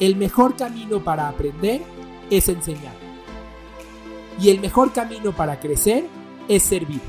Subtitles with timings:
[0.00, 1.82] el mejor camino para aprender
[2.30, 2.94] es enseñar.
[4.40, 6.04] Y el mejor camino para crecer
[6.48, 7.00] es servir.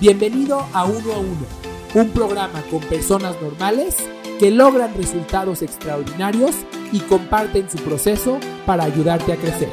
[0.00, 1.46] Bienvenido a Uno a Uno,
[1.94, 3.96] un programa con personas normales
[4.40, 6.56] que logran resultados extraordinarios
[6.90, 9.70] y comparten su proceso para ayudarte a crecer.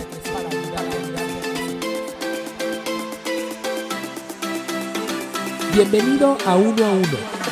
[5.73, 7.50] Bienvenido a Uno a Uno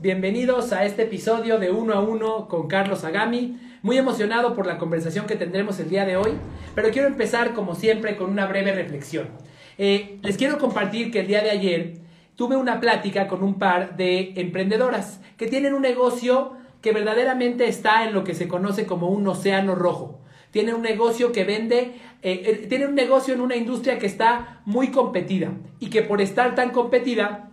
[0.00, 3.58] bienvenidos a este episodio de Uno a Uno con Carlos Agami.
[3.82, 6.32] Muy emocionado por la conversación que tendremos el día de hoy,
[6.74, 9.28] pero quiero empezar como siempre con una breve reflexión.
[9.76, 11.94] Eh, les quiero compartir que el día de ayer
[12.36, 18.04] tuve una plática con un par de emprendedoras que tienen un negocio que verdaderamente está
[18.04, 20.20] en lo que se conoce como un océano rojo.
[20.52, 24.88] Tienen un negocio que vende, eh, eh un negocio en una industria que está muy
[24.88, 27.47] competida y que por estar tan competida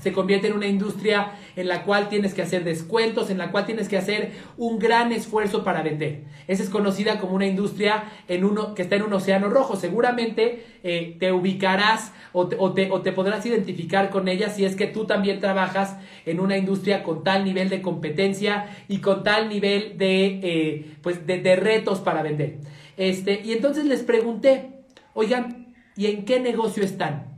[0.00, 3.64] se convierte en una industria en la cual tienes que hacer descuentos, en la cual
[3.64, 6.24] tienes que hacer un gran esfuerzo para vender.
[6.48, 9.76] Esa es conocida como una industria en uno, que está en un océano rojo.
[9.76, 15.38] Seguramente eh, te ubicarás o te, podrás identificar con ella si es que tú también
[15.38, 20.86] trabajas en una industria con tal nivel de competencia y con tal nivel de, eh,
[21.00, 22.58] pues de retos para vender.
[22.96, 24.70] Este, y entonces les pregunté,
[25.14, 27.33] oigan, ¿y en qué negocio están?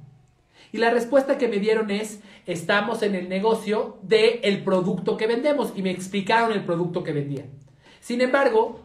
[0.72, 5.26] Y la respuesta que me dieron es, estamos en el negocio del el producto que
[5.26, 5.72] vendemos.
[5.76, 7.46] Y me explicaron el producto que vendían.
[8.00, 8.80] Sin embargo,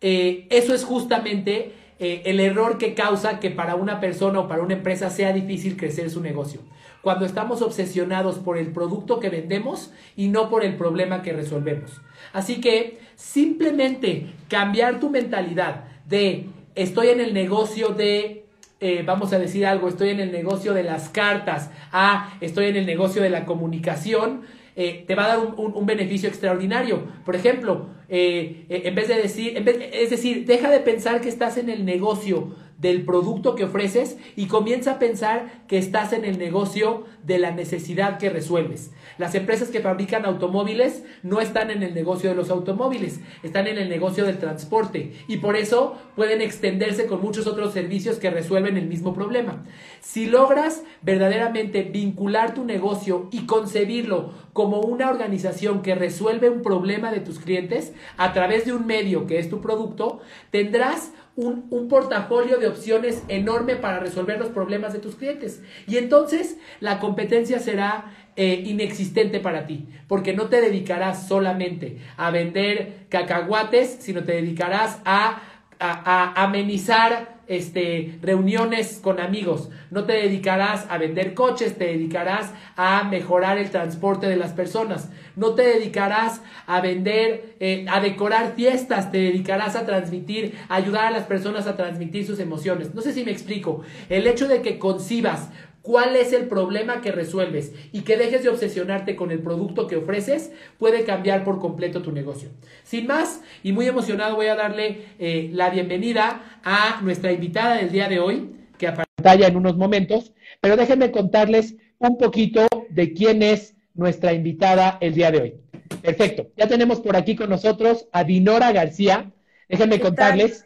[0.00, 4.62] eh, eso es justamente eh, el error que causa que para una persona o para
[4.62, 6.60] una empresa sea difícil crecer su negocio.
[7.02, 12.00] Cuando estamos obsesionados por el producto que vendemos y no por el problema que resolvemos.
[12.32, 18.43] Así que simplemente cambiar tu mentalidad de estoy en el negocio de
[18.84, 22.76] eh, vamos a decir algo, estoy en el negocio de las cartas, ah, estoy en
[22.76, 24.42] el negocio de la comunicación,
[24.76, 27.04] eh, te va a dar un, beneficio extraordinario.
[27.24, 31.70] Por ejemplo, eh, en vez de decir, es decir, deja de pensar que estás en
[31.70, 37.04] el negocio del producto que ofreces y comienza a pensar que estás en el negocio
[37.22, 38.90] de la necesidad que resuelves.
[39.16, 43.78] Las empresas que fabrican automóviles no están en el negocio de los automóviles, están en
[43.78, 48.76] el negocio del transporte y por eso pueden extenderse con muchos otros servicios que resuelven
[48.76, 49.64] el mismo problema.
[50.02, 57.10] Si logras verdaderamente vincular tu negocio y concebirlo como una organización que resuelve un problema
[57.10, 60.20] de tus clientes a través de un medio que es tu producto,
[60.50, 65.62] tendrás un, portafolio de opciones enorme para resolver los problemas de tus clientes.
[65.86, 72.30] Y entonces la competencia será eh, inexistente para ti, porque no te dedicarás solamente a
[72.30, 75.40] vender cacahuates, sino te dedicarás a,
[75.78, 83.04] a amenizar este, reuniones con amigos, no te dedicarás a vender coches, te dedicarás a
[83.04, 89.10] mejorar el transporte de las personas, no te dedicarás a vender, eh, a decorar fiestas,
[89.10, 92.94] te dedicarás a transmitir, a ayudar a las personas a transmitir sus emociones.
[92.94, 93.82] No sé si me explico.
[94.08, 95.50] El hecho de que concibas
[95.84, 99.96] cuál es el problema que resuelves y que dejes de obsesionarte con el producto que
[99.96, 102.48] ofreces, puede cambiar por completo tu negocio.
[102.84, 107.92] Sin más, y muy emocionado, voy a darle eh, la bienvenida a nuestra invitada del
[107.92, 113.42] día de hoy, que pantalla en unos momentos, pero déjenme contarles un poquito de quién
[113.42, 115.54] es nuestra invitada el día de hoy.
[116.00, 119.30] Perfecto, ya tenemos por aquí con nosotros a Dinora García.
[119.68, 120.64] Déjenme contarles.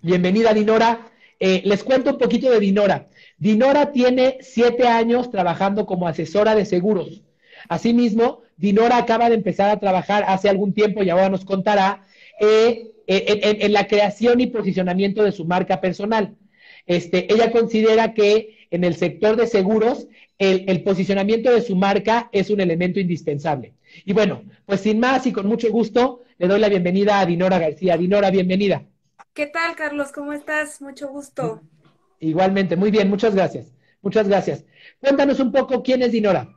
[0.00, 1.10] Bienvenida, Dinora.
[1.38, 3.08] Eh, les cuento un poquito de Dinora.
[3.40, 7.22] Dinora tiene siete años trabajando como asesora de seguros.
[7.70, 12.04] Asimismo, Dinora acaba de empezar a trabajar hace algún tiempo y ahora nos contará
[12.38, 16.36] eh, en, la creación y posicionamiento de su marca personal.
[16.86, 20.06] Este, ella considera que en el sector de seguros
[20.38, 23.72] el, el, posicionamiento de su marca es un elemento indispensable.
[24.04, 27.58] Y bueno, pues sin más y con mucho gusto le doy la bienvenida a Dinora
[27.58, 27.96] García.
[27.96, 28.84] Dinora, bienvenida.
[29.32, 30.12] ¿Qué tal, Carlos?
[30.12, 30.82] ¿Cómo estás?
[30.82, 31.62] Mucho gusto.
[32.20, 33.72] Igualmente, muy bien, muchas gracias.
[34.02, 34.64] Muchas gracias.
[35.00, 36.48] Cuéntanos un poco quién es Dinora.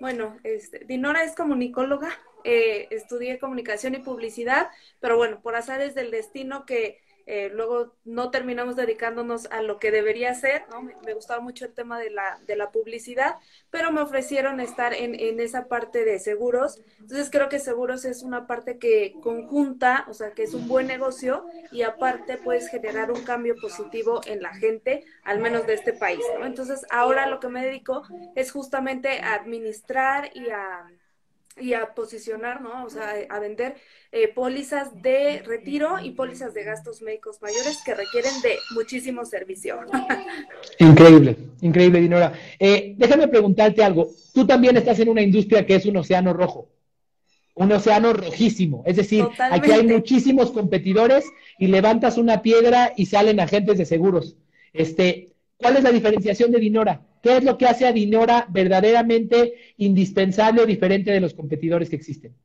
[0.00, 2.10] Bueno, este, Dinora es comunicóloga,
[2.42, 4.68] eh, estudié comunicación y publicidad,
[5.00, 9.90] pero bueno, por azares del destino que eh, luego no terminamos dedicándonos a lo que
[9.90, 10.82] debería ser, ¿no?
[10.82, 13.36] Me, gustaba mucho el tema de la, de la publicidad,
[13.70, 16.80] pero me ofrecieron estar en, en, esa parte de seguros.
[17.00, 20.86] Entonces creo que seguros es una parte que conjunta, o sea, que es un buen
[20.86, 25.94] negocio y aparte puedes generar un cambio positivo en la gente, al menos de este
[25.94, 26.44] país, ¿no?
[26.44, 28.02] Entonces ahora lo que me dedico
[28.34, 30.90] es justamente a administrar y a
[31.60, 32.84] y a posicionar, ¿no?
[32.84, 33.76] O sea, a vender
[34.10, 39.78] eh, pólizas de retiro y pólizas de gastos médicos mayores que requieren de muchísimo servicio.
[40.78, 42.32] Increíble, increíble, Dinora.
[42.58, 44.08] Eh, déjame preguntarte algo.
[44.32, 46.68] Tú también estás en una industria que es un océano rojo,
[47.54, 48.82] un océano rojísimo.
[48.86, 51.24] Es decir, aquí hay muchísimos competidores
[51.58, 54.36] y levantas una piedra y salen agentes de seguros.
[54.72, 57.00] Este, ¿Cuál es la diferenciación de Dinora?
[57.24, 61.96] ¿Qué es lo que hace a Dinora verdaderamente indispensable o diferente de los competidores que
[61.96, 62.36] existen?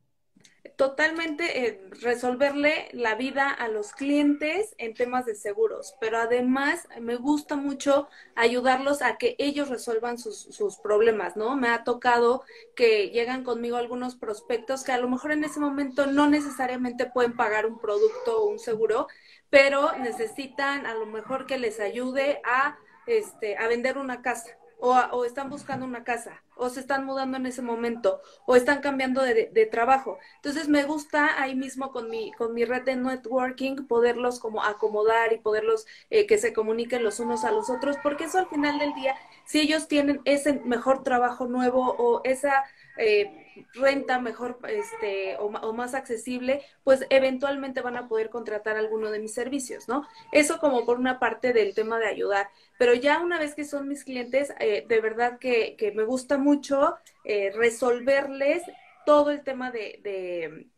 [0.76, 7.16] Totalmente eh, resolverle la vida a los clientes en temas de seguros, pero además me
[7.16, 11.56] gusta mucho ayudarlos a que ellos resuelvan sus, sus problemas, ¿no?
[11.56, 12.42] Me ha tocado
[12.74, 17.36] que llegan conmigo algunos prospectos que a lo mejor en ese momento no necesariamente pueden
[17.36, 19.08] pagar un producto o un seguro,
[19.50, 25.24] pero necesitan a lo mejor que les ayude a, este, a vender una casa o,
[25.24, 29.68] están buscando una casa, o se están mudando en ese momento, o están cambiando de,
[29.70, 30.18] trabajo.
[30.36, 35.32] Entonces me gusta ahí mismo con mi, con mi red de networking poderlos como acomodar
[35.32, 38.78] y poderlos eh, que se comuniquen los unos a los otros, porque eso al final
[38.78, 42.64] del día, si ellos tienen ese mejor trabajo nuevo o esa
[42.96, 49.18] eh, renta mejor este, o, más accesible, pues eventualmente van a poder contratar alguno de
[49.18, 50.06] mis servicios, ¿no?
[50.32, 52.48] Eso como por una parte del tema de ayudar.
[52.78, 56.96] Pero ya una vez que son mis clientes, eh, de verdad que, me gusta mucho
[57.24, 58.62] eh, resolverles
[59.04, 60.68] todo el tema de de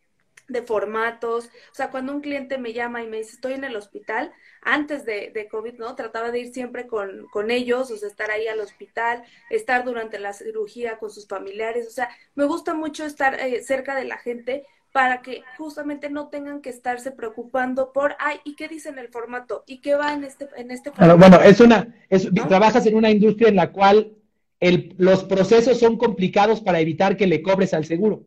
[0.61, 1.47] formatos.
[1.47, 5.07] O sea, cuando un cliente me llama y me dice, estoy en el hospital, antes
[5.07, 5.95] de, de COVID, ¿no?
[5.95, 10.19] Trataba de ir siempre con, con, ellos, o sea, estar ahí al hospital, estar durante
[10.19, 11.87] la cirugía con sus familiares.
[11.87, 16.29] O sea, me gusta mucho estar eh, cerca de la gente para que justamente no
[16.29, 19.65] tengan que estarse preocupando por, ay, ¿y qué dice en el formato?
[19.67, 21.17] ¿Y qué va en este, en este formato?
[21.17, 24.13] Bueno, es una, es, trabajas en una industria en la cual
[24.61, 28.25] el, los procesos son complicados para evitar que le cobres al seguro.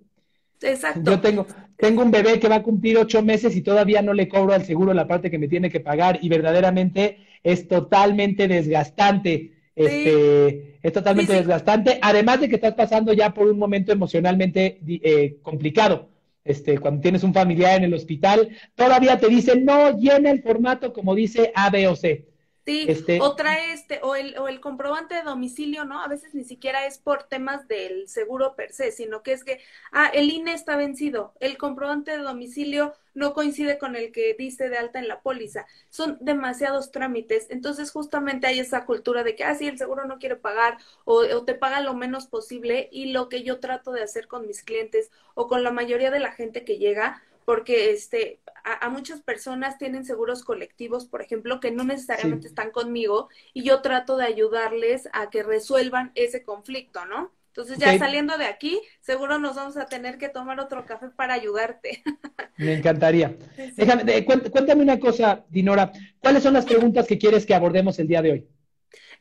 [0.62, 1.02] Exacto.
[1.04, 1.46] Yo tengo,
[1.78, 4.66] tengo un bebé que va a cumplir ocho meses y todavía no le cobro al
[4.66, 9.52] seguro la parte que me tiene que pagar y verdaderamente es totalmente desgastante.
[9.76, 15.38] Este, es totalmente desgastante, además de que estás pasando ya por un momento emocionalmente eh,
[15.42, 16.08] complicado.
[16.46, 20.94] Este, cuando tienes un familiar en el hospital, todavía te dicen, no llena el formato
[20.94, 22.26] como dice A, B o C.
[22.66, 26.02] Sí, este, o trae este, o el, o el comprobante de domicilio, ¿no?
[26.02, 29.60] A veces ni siquiera es por temas del seguro per se, sino que es que,
[29.92, 34.68] ah, el INE está vencido, el comprobante de domicilio no coincide con el que dice
[34.70, 35.68] de alta en la póliza.
[35.90, 37.48] Son demasiados trámites.
[37.52, 41.20] Entonces, justamente hay esa cultura de que, ah, sí, el seguro no quiere pagar o,
[41.20, 42.90] o, te paga lo menos posible.
[42.92, 46.20] Y lo que yo trato de hacer con mis clientes o con la mayoría de
[46.20, 51.72] la gente que llega, porque este, a, muchas personas tienen seguros colectivos, por ejemplo, que
[51.72, 57.32] no necesariamente están conmigo y yo trato de ayudarles a que resuelvan ese conflicto, ¿no?
[57.50, 61.36] Entonces ya saliendo de aquí, seguro nos vamos a tener que tomar otro café para
[61.36, 62.04] ayudarte.
[62.58, 63.38] Me encantaría.
[63.78, 65.90] Déjame, cuéntame una cosa, Dinora.
[66.20, 68.48] ¿Cuáles son las preguntas que quieres que abordemos el día de hoy?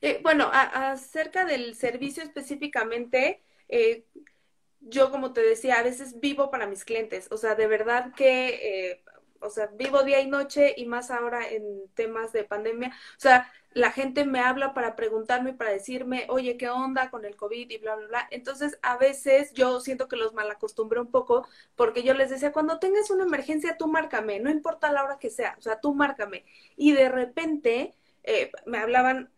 [0.00, 4.04] Eh, bueno, acerca del servicio específicamente, eh,
[4.84, 8.90] yo como te decía, a veces vivo para mis clientes, o sea, de verdad que,
[8.90, 9.04] eh,
[9.40, 13.50] o sea, vivo día y noche y más ahora en temas de pandemia, o sea,
[13.72, 17.78] la gente me habla para preguntarme, para decirme, oye, ¿qué onda con el COVID y
[17.78, 18.28] bla, bla, bla?
[18.30, 22.78] Entonces, a veces yo siento que los malacostumbré un poco porque yo les decía, cuando
[22.78, 26.44] tengas una emergencia, tú márcame, no importa la hora que sea, o sea, tú márcame.
[26.76, 29.30] Y de repente eh, me hablaban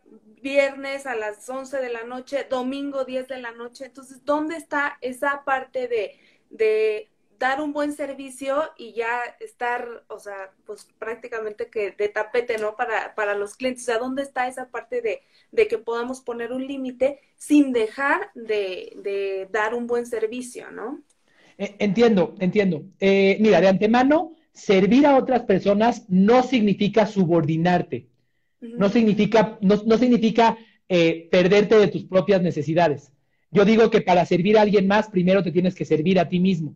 [0.43, 3.87] viernes a las 11 de la noche, domingo 10 de la noche.
[3.87, 6.19] Entonces, ¿dónde está esa parte de,
[6.51, 7.09] de
[7.39, 12.77] dar un buen servicio y ya estar, o sea, pues prácticamente que de tapete, ¿no?
[12.77, 13.83] Para, para los clientes.
[13.85, 15.23] O sea, ¿dónde está esa parte de,
[15.53, 21.03] de que podamos poner un límite sin dejar de, de, dar un buen servicio, ¿no?
[21.59, 22.85] E, entiendo, entiendo.
[23.01, 28.09] Eh, mira, de antemano, servir a otras personas no significa subordinarte.
[28.61, 30.57] No significa, no, significa
[30.89, 33.13] eh, perderte de tus propias necesidades.
[33.51, 36.41] Yo digo que para servir a alguien más, primero te tienes que servir a ti
[36.41, 36.75] mismo.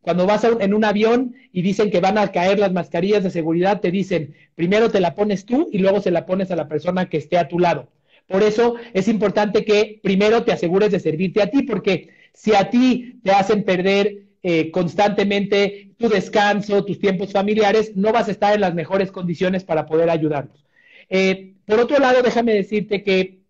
[0.00, 3.80] Cuando vas en un avión y dicen que van a caer las mascarillas de seguridad,
[3.80, 7.08] te dicen, primero te la pones tú y luego se la pones a la persona
[7.08, 7.88] que esté a tu lado.
[8.26, 12.70] Por eso es importante que primero te asegures de servirte a ti, porque si a
[12.70, 18.54] ti te hacen perder eh, constantemente tu descanso, tus tiempos familiares, no vas a estar
[18.54, 20.64] en las mejores condiciones para poder ayudarlos.
[21.08, 23.44] Eh, por otro lado, déjame decirte que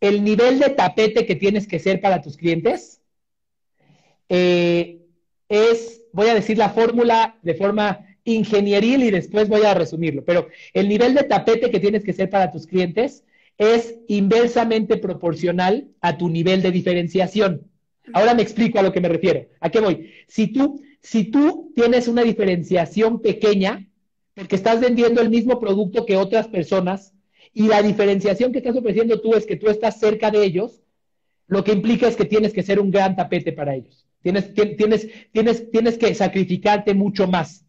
[0.00, 3.00] el nivel de tapete que tienes que ser para tus clientes
[4.28, 5.00] eh,
[5.48, 10.48] es, voy a decir la fórmula de forma ingenieril y después voy a resumirlo, pero
[10.72, 13.24] el nivel de tapete que tienes que ser para tus clientes
[13.56, 17.70] es inversamente proporcional a tu nivel de diferenciación.
[18.12, 19.46] Ahora me explico a lo que me refiero.
[19.60, 20.10] ¿A qué voy?
[20.28, 23.86] Si tú, si tú tienes una diferenciación pequeña,
[24.36, 27.14] porque estás vendiendo el mismo producto que otras personas,
[27.54, 30.82] y la diferenciación que estás ofreciendo tú es que tú estás cerca de ellos,
[31.48, 34.06] lo que implica es que tienes que ser un gran tapete para ellos.
[34.22, 37.64] Tienes, tienes, tienes, tienes que sacrificarte mucho más.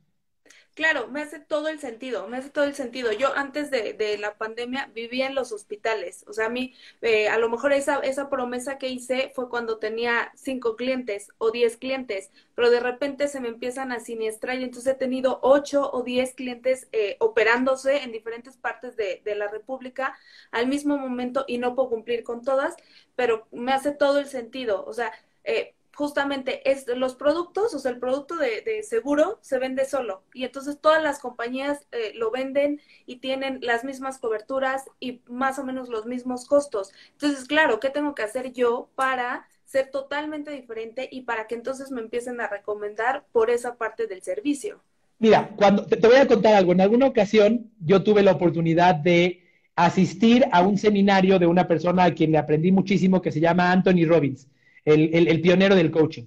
[0.78, 3.12] Claro, me hace todo el sentido, me hace todo el sentido.
[3.12, 7.40] Yo antes de, la pandemia vivía en los hospitales, o sea, a mí, eh, a
[7.40, 12.30] lo mejor esa, esa promesa que hice fue cuando tenía cinco clientes o diez clientes,
[12.54, 16.36] pero de repente se me empiezan a siniestrar y entonces he tenido ocho o diez
[16.36, 20.16] clientes eh, operándose en diferentes partes de, de la República
[20.52, 22.76] al mismo momento y no puedo cumplir con todas,
[23.16, 25.12] pero me hace todo el sentido, o sea,
[25.44, 30.44] eh, justamente es los productos, o sea, el producto de, seguro se vende solo y
[30.44, 35.64] entonces todas las compañías eh, lo venden y tienen las mismas coberturas y más o
[35.64, 36.92] menos los mismos costos.
[37.14, 41.90] Entonces, claro, ¿qué tengo que hacer yo para ser totalmente diferente y para que entonces
[41.90, 44.80] me empiecen a recomendar por esa parte del servicio?
[45.18, 49.48] Mira, cuando te, voy a contar algo, en alguna ocasión yo tuve la oportunidad de
[49.76, 53.72] asistir a un seminario de una persona a quien le aprendí muchísimo que se llama
[53.72, 54.48] Anthony Robbins
[54.88, 56.24] el, pionero del coaching.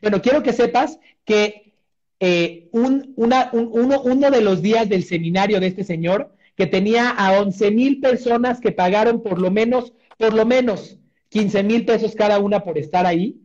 [0.00, 1.74] Bueno, quiero que sepas que
[2.20, 7.40] eh, un, uno, uno, de los días del seminario de este señor, que tenía a
[7.40, 10.98] 11 mil personas que pagaron por lo menos, por lo menos
[11.30, 13.40] 15 mil pesos cada una por estar ahí,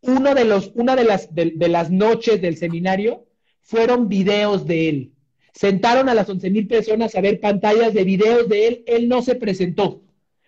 [0.00, 3.26] uno de los, una de las, de, las noches del seminario
[3.62, 5.12] fueron videos de él.
[5.52, 8.84] Sentaron a las 11 mil personas a ver pantallas de videos de él.
[8.86, 10.02] Él no se presentó.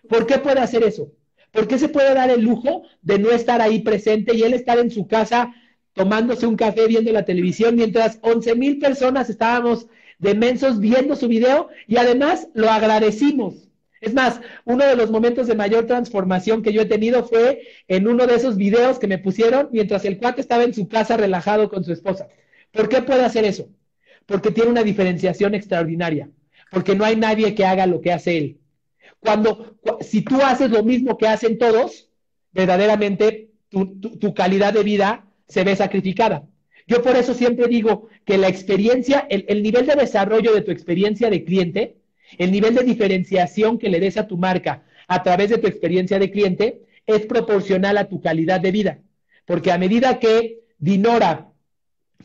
[0.08, 1.12] ¿Por qué puede hacer eso?
[1.52, 4.78] ¿Por qué se puede dar el lujo de no estar ahí presente y él estar
[4.78, 5.54] en su casa
[5.92, 9.88] tomándose un café viendo la televisión mientras 11 mil personas estábamos
[10.18, 13.70] demensos viendo su video y además lo agradecimos?
[14.00, 18.08] Es más, uno de los momentos de mayor transformación que yo he tenido fue en
[18.08, 21.68] uno de esos videos que me pusieron mientras el cuate estaba en su casa relajado
[21.68, 22.28] con su esposa.
[22.72, 23.68] ¿Por qué puede hacer eso?
[24.24, 26.30] Porque tiene una diferenciación extraordinaria,
[26.70, 28.59] porque no hay nadie que haga lo que hace él.
[29.20, 32.10] Cuando, si tú haces lo mismo que hacen todos,
[32.52, 36.48] verdaderamente tu, calidad de vida se ve sacrificada.
[36.86, 40.70] Yo por eso siempre digo que la experiencia, el, el, nivel de desarrollo de tu
[40.70, 41.96] experiencia de cliente,
[42.38, 46.18] el nivel de diferenciación que le des a tu marca a través de tu experiencia
[46.18, 48.98] de cliente es proporcional a tu calidad de vida.
[49.44, 51.50] Porque a medida que Dinora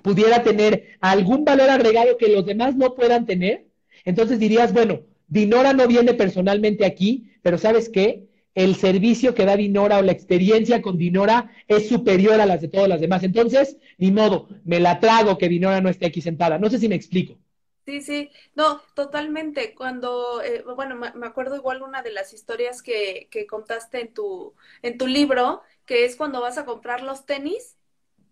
[0.01, 3.65] pudiera tener algún valor agregado que los demás no puedan tener,
[4.05, 8.27] entonces dirías, bueno, Dinora no viene personalmente aquí, pero ¿sabes qué?
[8.53, 12.69] El servicio que da Dinora o la experiencia con Dinora es superior a las de
[12.69, 13.23] todas las demás.
[13.23, 16.57] Entonces, ni modo, me la trago que Dinora no esté aquí sentada.
[16.57, 17.37] No sé si me explico.
[17.85, 19.75] Sí, sí, no, totalmente.
[19.75, 24.55] Cuando, eh, bueno, me acuerdo igual una de las historias que, que contaste en tu,
[24.81, 27.77] en tu libro, que es cuando vas a comprar los tenis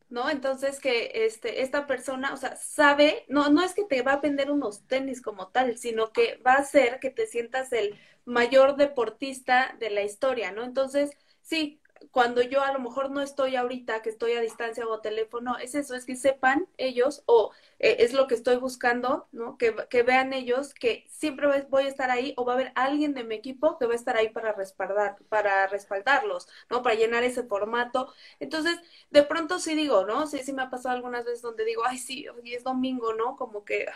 [0.09, 0.29] ¿no?
[0.29, 4.21] Entonces que este, esta persona, o sea, sabe, no, no es que te va a
[4.21, 8.75] vender unos tenis como tal, sino que va a hacer que te sientas el mayor
[8.77, 10.63] deportista de la historia, ¿no?
[10.63, 11.81] Entonces, sí,
[12.11, 15.57] cuando yo a lo mejor no estoy ahorita, que estoy a distancia o a teléfono,
[15.57, 19.57] es eso, es que sepan ellos, o eh, es lo que estoy buscando, ¿no?
[19.57, 23.13] Que, que, vean ellos que siempre voy a estar ahí, o va a haber alguien
[23.13, 26.81] de mi equipo que va a estar ahí para respaldar, para respaldarlos, ¿no?
[26.83, 28.13] Para llenar ese formato.
[28.39, 28.79] Entonces,
[29.09, 30.27] de pronto sí digo, ¿no?
[30.27, 33.35] Sí, sí me ha pasado algunas veces donde digo, ay, sí, hoy es domingo, ¿no?
[33.35, 33.87] Como que,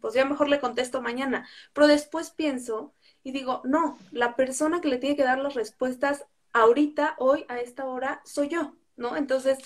[0.00, 1.48] pues ya mejor le contesto mañana.
[1.72, 6.26] Pero después pienso y digo, no, la persona que le tiene que dar las respuestas
[6.52, 9.16] ahorita, hoy, a esta hora, soy yo, ¿no?
[9.16, 9.58] Entonces,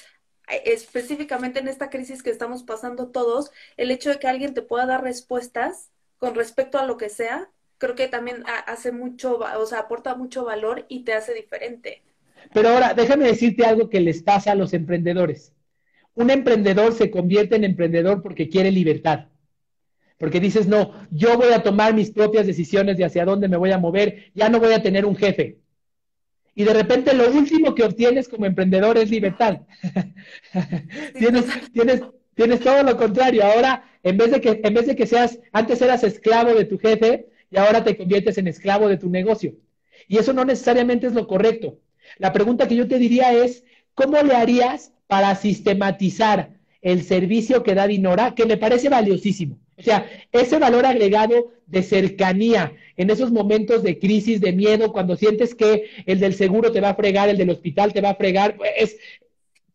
[0.48, 4.62] e, específicamente en esta crisis que estamos pasando todos, el hecho de que alguien te
[4.62, 9.66] pueda dar respuestas con respecto a lo que sea, creo que también hace mucho, o
[9.66, 12.02] sea, aporta mucho valor y te hace diferente.
[12.52, 15.54] Pero ahora, déjame decirte algo que les pasa a los emprendedores.
[16.14, 19.28] Un emprendedor se convierte en emprendedor porque quiere libertad.
[20.18, 23.70] Porque dices, no, yo voy a tomar mis propias decisiones de hacia dónde me voy
[23.70, 25.59] a mover, ya no voy a tener un jefe
[26.54, 29.60] y de repente lo último que obtienes como emprendedor es libertad.
[31.18, 32.02] tienes, tienes,
[32.34, 33.44] tienes todo lo contrario.
[33.44, 36.78] Ahora, en vez, de que, en vez de que seas, antes eras esclavo de tu
[36.78, 39.54] jefe y ahora te conviertes en esclavo de tu negocio.
[40.08, 41.78] Y eso no necesariamente es lo correcto.
[42.18, 43.64] La pregunta que yo te diría es,
[43.94, 49.59] ¿cómo le harías para sistematizar el servicio que da Dinora, que me parece valiosísimo?
[49.80, 55.16] O sea, ese valor agregado de cercanía en esos momentos de crisis, de miedo, cuando
[55.16, 58.14] sientes que el del seguro te va a fregar, el del hospital te va a
[58.14, 58.98] fregar, es,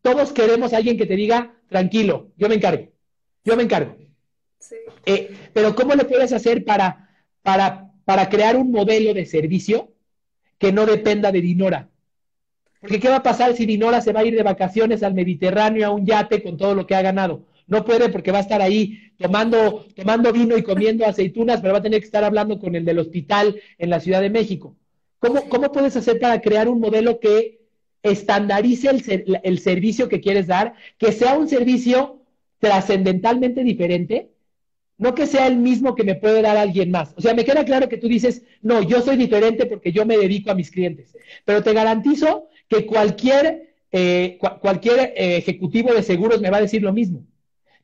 [0.00, 2.88] todos queremos a alguien que te diga, tranquilo, yo me encargo,
[3.44, 3.96] yo me encargo.
[5.04, 7.10] Eh, pero ¿cómo lo puedes hacer para,
[7.42, 9.92] para, para crear un modelo de servicio
[10.58, 11.88] que no dependa de Dinora.
[12.80, 15.86] Porque ¿qué va a pasar si Dinora se va a ir de vacaciones al Mediterráneo
[15.86, 17.44] a un yate con todo lo que ha ganado?
[17.66, 21.80] No puede porque va a estar ahí tomando, tomando vino y comiendo aceitunas, pero va
[21.80, 24.76] a tener que estar hablando con el del hospital en la Ciudad de México.
[25.18, 27.60] ¿Cómo, cómo puedes hacer para crear un modelo que
[28.02, 32.22] estandarice el, el servicio que quieres dar, que sea un servicio
[32.58, 34.30] trascendentalmente diferente,
[34.98, 37.12] no que sea el mismo que me puede dar alguien más.
[37.16, 40.16] O sea, me queda claro que tú dices, no, yo soy diferente porque yo me
[40.16, 46.40] dedico a mis clientes, pero te garantizo que cualquier, eh, cualquier eh, ejecutivo de seguros
[46.40, 47.24] me va a decir lo mismo.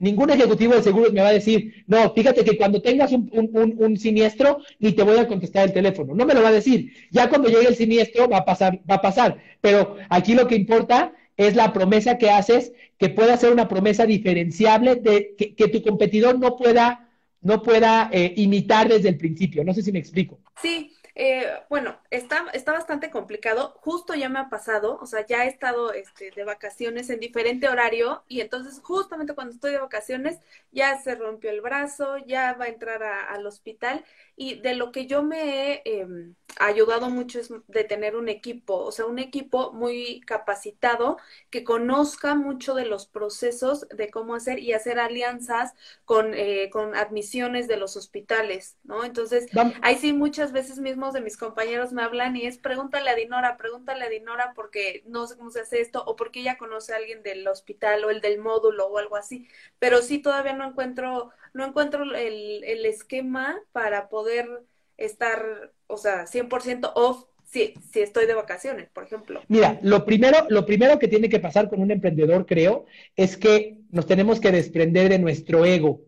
[0.02, 3.30] Ningún ejecutivo de seguros me va a decir, no, fíjate que cuando tengas un,
[3.78, 6.12] un, siniestro, ni te voy a contestar el teléfono.
[6.12, 6.92] No me lo va a decir.
[7.12, 9.38] Ya cuando llegue el siniestro va a pasar, va a pasar.
[9.60, 14.04] Pero aquí lo que importa es la promesa que haces, que pueda ser una promesa
[14.04, 17.08] diferenciable, de que, tu competidor no pueda,
[17.40, 19.62] no pueda eh, imitar desde el principio.
[19.62, 20.40] No sé si me explico.
[20.60, 23.74] Sí, eh, bueno, está, está bastante complicado.
[23.80, 27.68] Justo ya me ha pasado, o sea, ya he estado este, de vacaciones en diferente
[27.68, 30.38] horario y entonces justamente cuando estoy de vacaciones
[30.70, 34.04] ya se rompió el brazo, ya va a entrar al hospital
[34.36, 38.76] y de lo que yo me he em, ayudado mucho es de tener un equipo,
[38.76, 41.18] o sea, un equipo muy capacitado
[41.50, 46.94] que conozca mucho de los procesos de cómo hacer y hacer alianzas con, eh, con
[46.94, 49.04] admisiones de los hospitales, ¿no?
[49.04, 49.46] Entonces,
[49.82, 50.78] ahí sí muchas veces
[51.10, 55.26] de mis compañeros me hablan y es pregúntale a Dinora, pregúntale a Dinora porque no
[55.26, 58.20] sé cómo se hace esto o porque ella conoce a alguien del hospital o el
[58.20, 59.48] del módulo o algo así,
[59.80, 64.48] pero sí todavía no encuentro no encuentro el, el esquema para poder
[64.96, 69.42] estar, o sea, 100% off si, si estoy de vacaciones, por ejemplo.
[69.48, 73.76] Mira, lo primero, lo primero que tiene que pasar con un emprendedor, creo, es que
[73.90, 76.00] nos tenemos que desprender de nuestro ego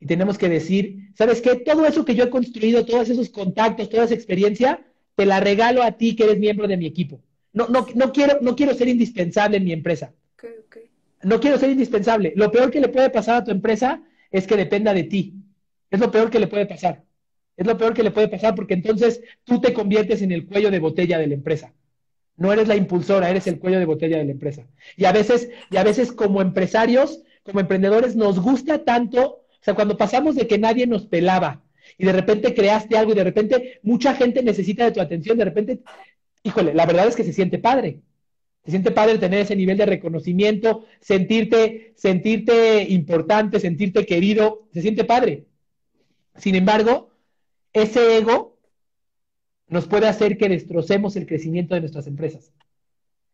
[0.00, 1.56] y tenemos que decir, ¿sabes qué?
[1.56, 4.84] Todo eso que yo he construido, todos esos contactos, toda esa experiencia,
[5.16, 7.20] te la regalo a ti que eres miembro de mi equipo.
[7.52, 10.12] No, no, no, quiero, no quiero ser indispensable en mi empresa.
[11.24, 12.32] No quiero ser indispensable.
[12.36, 15.34] Lo peor que le puede pasar a tu empresa es que dependa de ti.
[15.90, 17.02] Es lo peor que le puede pasar.
[17.56, 20.70] Es lo peor que le puede pasar porque entonces tú te conviertes en el cuello
[20.70, 21.72] de botella de la empresa.
[22.36, 24.68] No eres la impulsora, eres el cuello de botella de la empresa.
[24.96, 29.74] Y a veces, y a veces como empresarios, como emprendedores, nos gusta tanto, o sea,
[29.74, 31.62] cuando pasamos de que nadie nos pelaba
[31.96, 35.44] y de repente creaste algo y de repente mucha gente necesita de tu atención, de
[35.44, 35.80] repente,
[36.42, 38.00] híjole, la verdad es que se siente padre.
[38.64, 45.04] Se siente padre tener ese nivel de reconocimiento, sentirte, sentirte importante, sentirte querido, se siente
[45.04, 45.46] padre.
[46.36, 47.10] Sin embargo,
[47.72, 48.58] ese ego
[49.68, 52.52] nos puede hacer que destrocemos el crecimiento de nuestras empresas.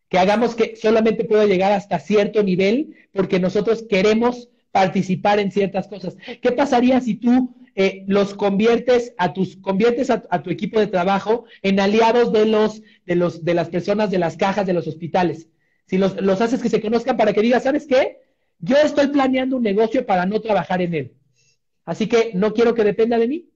[0.09, 5.87] Que hagamos que solamente pueda llegar hasta cierto nivel porque nosotros queremos participar en ciertas
[5.87, 6.17] cosas.
[6.41, 11.45] ¿Qué pasaría si tú eh, los conviertes a tus conviertes a, tu equipo de trabajo
[11.61, 15.47] en aliados de los de los de las personas de las cajas de los hospitales.
[15.85, 18.17] Si los, los haces que se conozcan para que digas, ¿sabes qué?
[18.59, 21.13] Yo estoy planeando un negocio para no trabajar en él.
[21.85, 23.49] Así que no quiero que dependa de mí.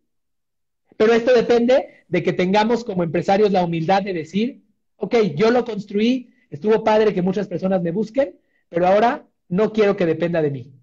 [0.96, 4.64] Pero esto depende de que tengamos como empresarios la humildad de decir,
[4.96, 9.98] ok, yo lo construí, estuvo padre que muchas personas me busquen, pero ahora no quiero
[9.98, 10.79] que dependa de mí.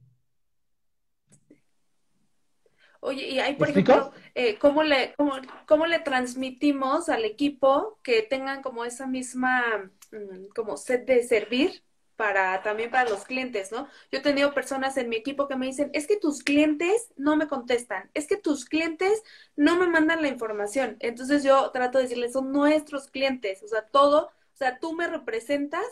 [3.06, 5.34] Oye, y ahí, por ejemplo, eh, ¿cómo, le, cómo,
[5.68, 11.84] cómo, le transmitimos al equipo que tengan como esa misma, mm, como sed de servir
[12.16, 13.86] para también para los clientes, ¿no?
[14.10, 17.36] Yo he tenido personas en mi equipo que me dicen, es que tus clientes no
[17.36, 19.22] me contestan, es que tus clientes
[19.54, 20.96] no me mandan la información.
[20.98, 25.06] Entonces yo trato de decirles, son nuestros clientes, o sea, todo, o sea, tú me
[25.06, 25.86] representas,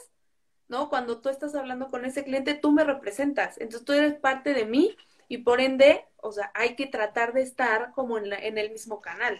[0.67, 0.89] ¿no?
[0.89, 4.65] Cuando tú estás hablando con ese cliente, tú me representas, entonces tú eres parte de
[4.67, 4.97] mí
[5.29, 9.01] y por ende, o sea, hay que tratar de estar como en, en el mismo
[9.01, 9.39] canal.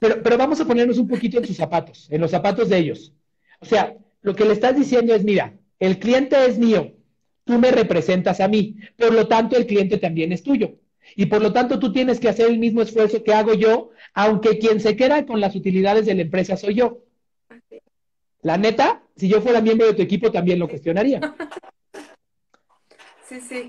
[0.00, 3.12] Pero, pero vamos a ponernos un poquito en sus zapatos, en los zapatos de ellos.
[3.60, 6.92] O sea, lo que le estás diciendo es, mira, el cliente es mío,
[7.44, 10.74] tú me representas a mí, por lo tanto el cliente también es tuyo.
[11.14, 14.58] Y por lo tanto tú tienes que hacer el mismo esfuerzo que hago yo, aunque
[14.58, 17.04] quien se queda con las utilidades de la empresa soy yo.
[18.42, 21.20] La neta, si yo fuera miembro de tu equipo también lo cuestionaría.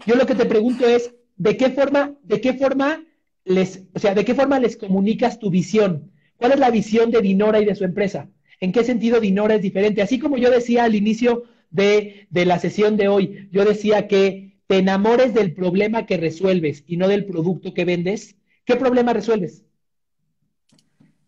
[0.07, 3.03] Yo lo que te pregunto es, ¿de qué forma, de qué forma
[3.45, 6.11] les, o sea, de qué forma les comunicas tu visión?
[6.37, 8.29] ¿Cuál es la visión de Dinora y de su empresa?
[8.59, 10.03] ¿En qué sentido Dinora es diferente?
[10.03, 14.77] Así como yo decía al inicio de, la sesión de hoy, yo decía que te
[14.77, 18.35] enamores del problema que resuelves y no del producto que vendes.
[18.63, 19.63] ¿Qué problema resuelves?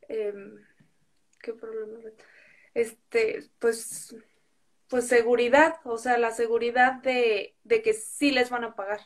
[0.08, 0.58] Em,
[1.41, 1.97] ¿Qué problema?
[2.76, 4.15] Este, pues
[4.93, 8.99] pues seguridad, o sea, la seguridad de, que sí les van a pagar.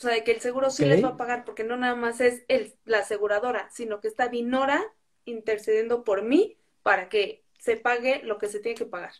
[0.00, 2.22] O sea, de que el seguro sí les va a pagar, porque no nada más
[2.22, 4.82] es el, la aseguradora, sino que está Dinora
[5.26, 9.12] intercediendo por mí para que se pague lo que se tiene que pagar.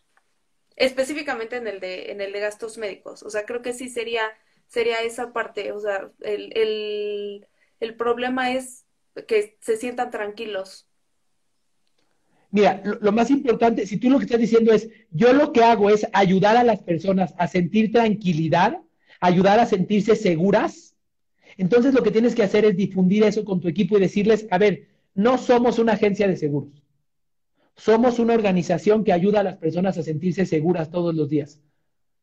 [0.77, 3.23] Específicamente en el de, en el de gastos médicos.
[3.23, 4.23] O sea, creo que sí sería,
[4.69, 5.73] sería esa parte.
[5.73, 7.47] O sea, el, el,
[7.81, 8.87] el problema es
[9.29, 10.89] que se sientan tranquilos.
[12.53, 15.91] Mira, lo, más importante, si tú lo que estás diciendo es, yo lo que hago
[15.91, 18.81] es ayudar a las personas a sentir tranquilidad,
[19.21, 20.95] ayudar a sentirse seguras,
[21.57, 24.59] entonces lo que tienes que hacer es difundir eso con tu equipo y decirles, a
[24.59, 26.83] ver, no somos una agencia de seguros,
[27.77, 31.61] somos una organización que ayuda a las personas a sentirse seguras todos los días.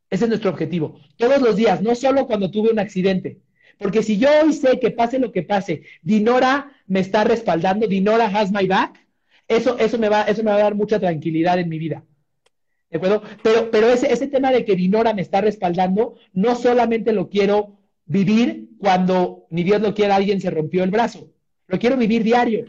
[0.10, 1.00] Ese es nuestro objetivo.
[1.18, 3.42] Todos los días, no solo cuando tuve un accidente.
[3.78, 8.26] Porque si yo hoy sé que pase lo que pase, Dinora me está respaldando, Dinora
[8.26, 9.06] has my back,
[9.48, 12.04] eso, eso, me va, eso me va a dar mucha tranquilidad en mi vida.
[12.90, 13.22] ¿De acuerdo?
[13.44, 17.78] Pero, pero ese, ese tema de que Dinora me está respaldando, no solamente lo quiero
[18.06, 21.30] vivir cuando, ni Dios lo quiera, alguien se rompió el brazo.
[21.68, 22.66] Lo quiero vivir diario.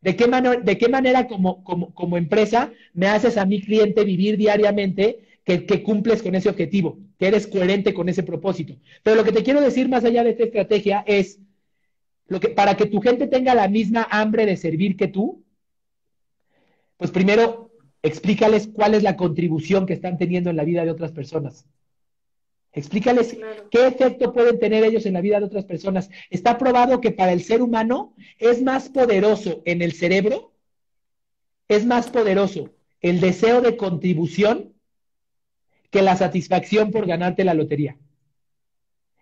[0.00, 0.26] ¿De qué,
[0.62, 5.66] de qué manera como, como, como, empresa me haces a mi cliente vivir diariamente que,
[5.66, 8.76] que, cumples con ese objetivo, que eres coherente con ese propósito?
[9.02, 11.40] Pero lo que te quiero decir más allá de esta estrategia es,
[12.28, 15.44] lo que, para que tu gente tenga la misma hambre de servir que tú,
[16.96, 17.65] pues primero
[18.06, 21.66] explícales cuál es la contribución que están teniendo en la vida de otras personas.
[22.72, 23.36] Explícales
[23.70, 26.10] qué efecto pueden tener ellos en la vida de otras personas.
[26.28, 30.52] Está probado que para el ser humano es más poderoso en el cerebro,
[31.68, 34.74] es más poderoso el deseo de contribución
[35.90, 37.96] que la satisfacción por ganarte la lotería.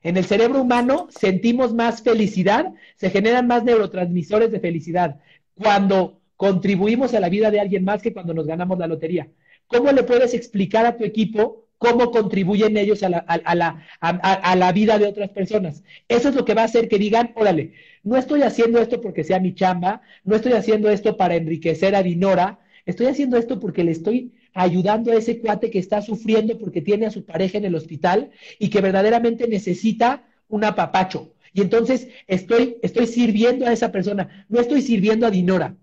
[0.03, 5.21] En el cerebro humano sentimos más felicidad, se generan más neurotransmisores de felicidad
[5.55, 9.29] cuando contribuimos a la vida de alguien más que cuando nos ganamos la lotería.
[9.67, 14.57] ¿Cómo le puedes explicar a tu equipo cómo contribuyen ellos a la, a, la, a,
[14.57, 15.83] la, vida de otras personas?
[16.09, 19.25] Eso es lo que va a hacer que digan, órale, no estoy haciendo esto porque
[19.25, 23.85] sea mi chamba, no estoy haciendo esto para enriquecer a Dinora, estoy haciendo esto porque
[23.85, 27.65] le estoy ayudando a ese cuate que está sufriendo porque tiene a su pareja en
[27.65, 31.33] el hospital y que verdaderamente necesita un apapacho.
[31.53, 35.77] Y entonces estoy, estoy sirviendo a esa persona, no estoy sirviendo a Dinora.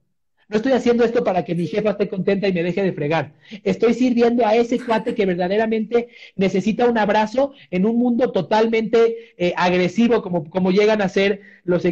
[0.52, 3.32] No estoy haciendo esto para que mi jefa esté contenta y me deje de fregar.
[3.64, 9.54] Estoy sirviendo a ese cuate que verdaderamente necesita un abrazo en un mundo totalmente eh,
[9.56, 11.86] agresivo como, como llegan a ser los,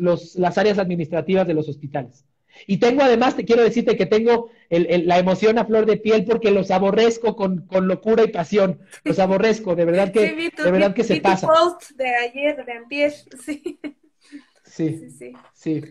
[0.00, 2.24] los, las áreas administrativas de los hospitales.
[2.66, 6.50] Y tengo además, te quiero decirte que tengo la emoción a flor de piel porque
[6.50, 8.80] los aborrezco con, locura y pasión.
[9.04, 11.48] Los aborrezco, de verdad que, de verdad que se pasa.
[11.48, 13.12] post de ayer, de.
[14.64, 15.32] Sí, sí, sí.
[15.54, 15.82] sí.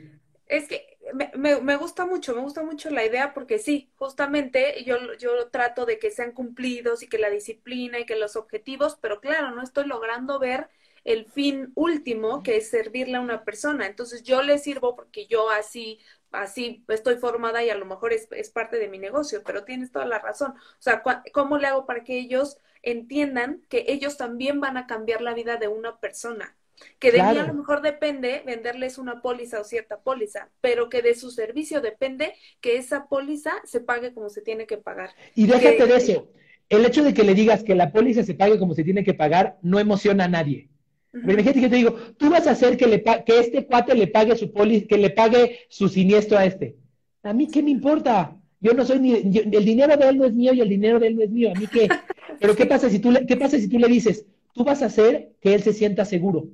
[0.47, 4.97] Es que me, me, gusta mucho, me gusta mucho la idea porque sí, justamente yo,
[5.17, 9.21] yo trato de que sean cumplidos y que la disciplina y que los objetivos, pero
[9.21, 10.69] claro, no estoy logrando ver
[11.03, 13.85] el fin último que es servirle a una persona.
[13.87, 15.99] Entonces yo le sirvo porque yo así,
[16.31, 19.91] así estoy formada y a lo mejor es, es parte de mi negocio, pero tienes
[19.91, 20.51] toda la razón.
[20.53, 25.21] O sea, ¿cómo le hago para que ellos entiendan que ellos también van a cambiar
[25.21, 26.57] la vida de una persona?
[26.99, 31.01] Que de mí a lo mejor depende venderles una póliza o cierta póliza, pero que
[31.01, 35.11] de su servicio depende que esa póliza se pague como se tiene que pagar.
[35.35, 36.27] Y déjate de eso.
[36.69, 39.13] El hecho de que le digas que la póliza se pague como se tiene que
[39.13, 40.69] pagar no emociona a nadie.
[41.11, 44.07] Pero imagínate que te digo, tú vas a hacer que, le que este cuate le
[44.07, 46.75] pague su póliza, que le pague su siniestro a este.
[47.23, 48.35] A mí, ¿qué me importa?
[48.59, 51.07] Yo no soy ni, el dinero de él no es mío y el dinero de
[51.07, 51.51] él no es mío.
[51.55, 51.87] A mí qué.
[52.39, 54.87] Pero ¿qué pasa si tú le, qué pasa si tú le dices, tú vas a
[54.87, 56.47] hacer que él se sienta seguro?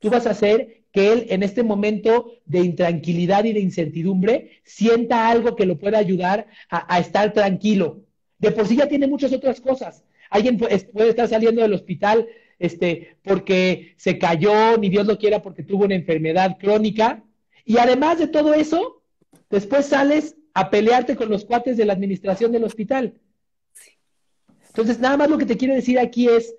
[0.00, 5.28] Tú vas a hacer que él en este momento de intranquilidad y de incertidumbre sienta
[5.28, 8.02] algo que lo pueda ayudar a, estar tranquilo.
[8.38, 10.02] De por sí ya tiene muchas otras cosas.
[10.30, 12.26] Alguien puede, estar saliendo del hospital
[12.58, 17.22] este, porque se cayó, ni Dios lo quiera, porque tuvo una enfermedad crónica.
[17.64, 19.02] Y además de todo eso,
[19.48, 23.14] después sales a pelearte con los cuates de la administración del hospital.
[24.68, 26.54] Entonces, nada más lo que te quiero decir aquí es,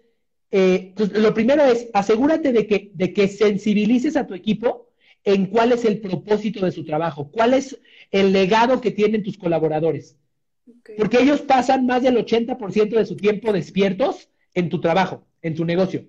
[0.51, 4.89] eh, lo primero es asegúrate de que, de que sensibilices a tu equipo
[5.23, 7.79] en cuál es el propósito de su trabajo, cuál es
[8.11, 10.17] el legado que tienen tus colaboradores.
[10.97, 15.65] Porque ellos pasan más del 80% de su tiempo despiertos en tu trabajo, en tu
[15.65, 16.05] negocio.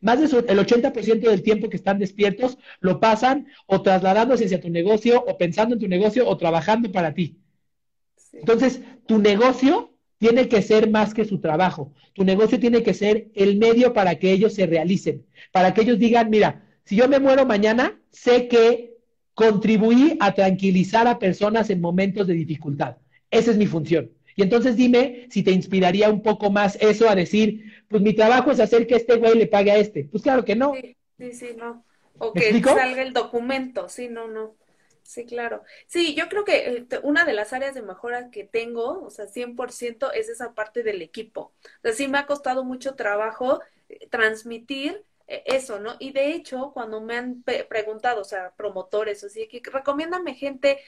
[0.00, 5.24] Más del 80% del tiempo que están despiertos lo pasan o trasladándose hacia tu negocio
[5.26, 7.38] o pensando en tu negocio o trabajando para ti.
[8.32, 11.92] Entonces, tu negocio tiene que ser más que su trabajo.
[12.12, 15.98] Tu negocio tiene que ser el medio para que ellos se realicen, para que ellos
[15.98, 18.96] digan, mira, si yo me muero mañana, sé que
[19.34, 22.96] contribuí a tranquilizar a personas en momentos de dificultad.
[23.30, 24.10] Esa es mi función.
[24.34, 28.50] Y entonces dime si te inspiraría un poco más eso a decir, pues mi trabajo
[28.50, 30.04] es hacer que este güey le pague a este.
[30.04, 30.74] Pues claro que no.
[30.74, 31.84] Sí, sí, sí no.
[32.18, 34.56] O que salga el documento, sí, no, no.
[35.08, 35.62] Sí, claro.
[35.86, 39.26] Sí, yo creo que eh, una de las áreas de mejora que tengo, o sea,
[39.26, 41.54] 100% es esa parte del equipo.
[41.64, 45.96] O sea, sí me ha costado mucho trabajo eh, transmitir eh, eso, ¿no?
[45.98, 50.78] Y de hecho, cuando me han preguntado, o sea, promotores, así que recomiéndame gente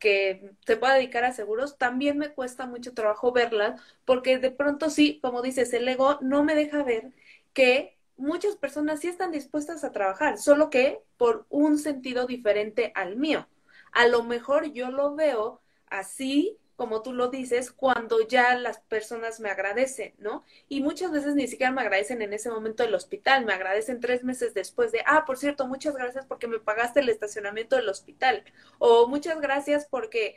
[0.00, 4.90] que se pueda dedicar a seguros, también me cuesta mucho trabajo verlas, porque de pronto
[4.90, 7.12] sí, como dices, el ego no me deja ver
[7.52, 13.16] que muchas personas sí están dispuestas a trabajar, solo que por un sentido diferente al
[13.16, 13.48] mío.
[13.92, 19.40] A lo mejor yo lo veo así, como tú lo dices, cuando ya las personas
[19.40, 20.44] me agradecen, ¿no?
[20.68, 24.24] Y muchas veces ni siquiera me agradecen en ese momento del hospital, me agradecen tres
[24.24, 28.44] meses después de, ah, por cierto, muchas gracias porque me pagaste el estacionamiento del hospital,
[28.78, 30.36] o muchas gracias porque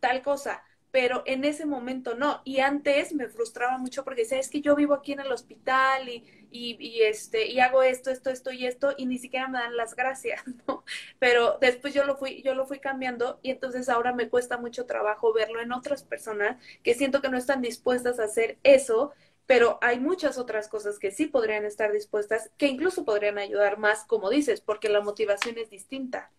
[0.00, 0.62] tal cosa
[0.96, 2.40] pero en ese momento no.
[2.42, 6.08] Y antes me frustraba mucho porque decía, es que yo vivo aquí en el hospital
[6.08, 9.76] y, y, este, y hago esto, esto, esto y esto, y ni siquiera me dan
[9.76, 10.84] las gracias, ¿no?
[11.18, 14.86] Pero después yo lo fui, yo lo fui cambiando y entonces ahora me cuesta mucho
[14.86, 19.12] trabajo verlo en otras personas que siento que no están dispuestas a hacer eso,
[19.44, 24.06] pero hay muchas otras cosas que sí podrían estar dispuestas, que incluso podrían ayudar más,
[24.06, 26.30] como dices, porque la motivación es distinta.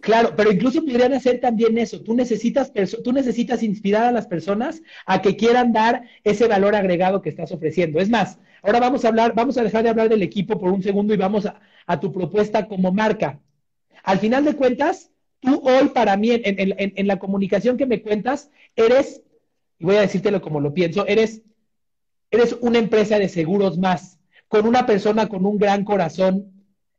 [0.00, 2.00] Claro, pero incluso podrían hacer también eso.
[2.02, 7.22] Tú necesitas, tú necesitas inspirar a las personas a que quieran dar ese valor agregado
[7.22, 7.98] que estás ofreciendo.
[7.98, 10.82] Es más, ahora vamos a hablar, vamos a dejar de hablar del equipo por un
[10.82, 13.40] segundo y vamos a, tu propuesta como marca.
[14.02, 19.22] Al final de cuentas, tú hoy para mí, en, la comunicación que me cuentas, eres,
[19.78, 21.42] y voy a decírtelo como lo pienso, eres,
[22.30, 26.52] eres una empresa de seguros más, con una persona con un gran corazón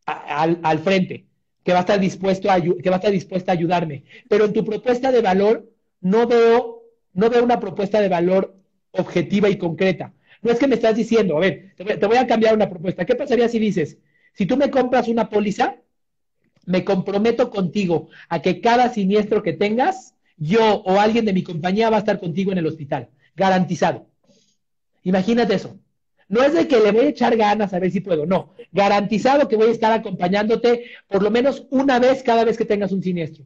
[0.05, 1.26] al frente
[1.67, 4.05] que va a estar dispuesto a, que va a estar dispuesta a ayudarme.
[4.29, 8.55] Pero en tu propuesta de valor no veo, no veo una propuesta de valor
[8.91, 10.13] objetiva y concreta.
[10.41, 13.03] No es que me estás diciendo, a ver, te voy a cambiar una propuesta.
[13.03, 13.97] ¿Qué pasaría si dices,
[14.33, 15.75] si tú me compras una póliza,
[16.65, 21.89] me comprometo contigo a que cada siniestro que tengas, yo o alguien de mi compañía
[21.89, 24.07] va a estar contigo en el hospital, garantizado.
[25.03, 25.77] Imagínate eso.
[26.29, 28.53] No es de que le voy a echar ganas a ver si puedo, no.
[28.71, 32.91] Garantizado que voy a estar acompañándote por lo menos una vez cada vez que tengas
[32.91, 33.45] un siniestro.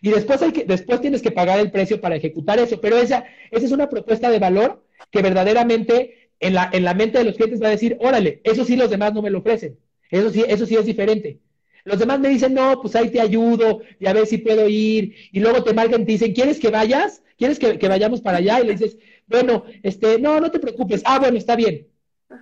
[0.00, 2.80] Y después, hay que, después tienes que pagar el precio para ejecutar eso.
[2.80, 7.18] Pero esa, esa es una propuesta de valor que verdaderamente en la, en la mente
[7.18, 9.78] de los clientes va a decir, órale, eso sí los demás no me lo ofrecen.
[10.10, 11.40] Eso sí, eso sí es diferente.
[11.84, 15.14] Los demás me dicen, no, pues ahí te ayudo y a ver si puedo ir.
[15.32, 17.22] Y luego te marcan y te dicen, ¿quieres que vayas?
[17.36, 18.60] ¿Quieres que, que, vayamos para allá?
[18.60, 21.02] Y le dices, bueno, este, no, no te preocupes.
[21.04, 21.88] Ah, bueno, está bien.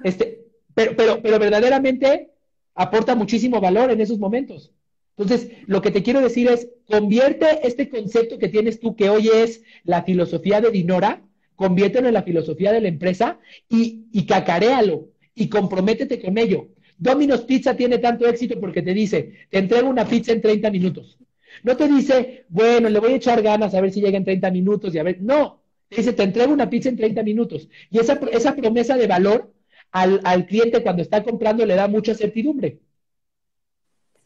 [0.05, 2.31] Este, pero, pero, pero verdaderamente
[2.75, 4.73] aporta muchísimo valor en esos momentos.
[5.17, 9.29] Entonces, lo que te quiero decir es, convierte este concepto que tienes tú, que hoy
[9.29, 11.23] es la filosofía de Dinora,
[11.57, 16.69] conviértelo en la filosofía de la empresa y, y cacaréalo y comprométete con ello.
[16.97, 21.19] Domino's Pizza tiene tanto éxito porque te dice, te entrego una pizza en 30 minutos.
[21.63, 24.51] No te dice, bueno, le voy a echar ganas a ver si llega en 30
[24.51, 27.69] minutos y a ver, no, te dice, te entrego una pizza en 30 minutos.
[27.91, 29.53] Y esa, esa promesa de valor
[29.93, 32.81] al, al cliente cuando está comprando le da mucha certidumbre.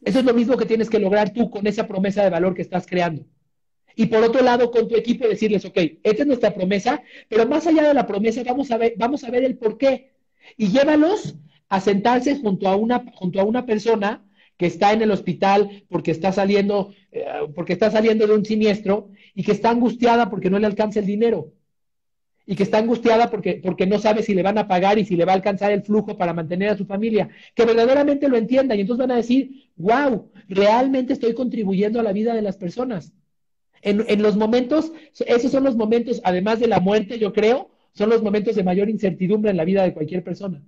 [0.03, 2.61] Eso es lo mismo que tienes que lograr tú con esa promesa de valor que
[2.61, 3.25] estás creando.
[3.95, 7.65] Y por otro lado, con tu equipo decirles, ok, esta es nuestra promesa, pero más
[7.65, 10.11] allá de la promesa, vamos a ver, vamos a ver el por qué.
[10.57, 11.35] Y llévalos
[11.69, 14.23] a sentarse junto a una, junto a una persona
[14.57, 17.25] que está en el hospital porque está saliendo, eh,
[17.55, 21.05] porque está saliendo de un siniestro y que está angustiada porque no le alcanza el
[21.05, 21.53] dinero
[22.45, 25.15] y que está angustiada porque, porque no sabe si le van a pagar y si
[25.15, 28.75] le va a alcanzar el flujo para mantener a su familia, que verdaderamente lo entienda
[28.75, 33.13] y entonces van a decir, wow, realmente estoy contribuyendo a la vida de las personas.
[33.81, 34.91] En, en los momentos,
[35.25, 38.89] esos son los momentos, además de la muerte, yo creo, son los momentos de mayor
[38.89, 40.61] incertidumbre en la vida de cualquier persona.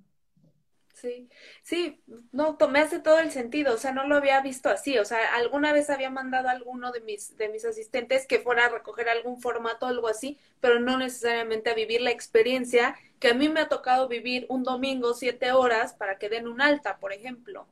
[1.00, 1.30] Sí,
[1.62, 5.06] sí, no, me hace todo el sentido, o sea, no lo había visto así, o
[5.06, 8.70] sea, alguna vez había mandado a alguno de mis, de mis asistentes que fuera a
[8.70, 13.48] recoger algún formato, algo así, pero no necesariamente a vivir la experiencia que a mí
[13.48, 17.68] me ha tocado vivir un domingo siete horas para que den un alta, por ejemplo.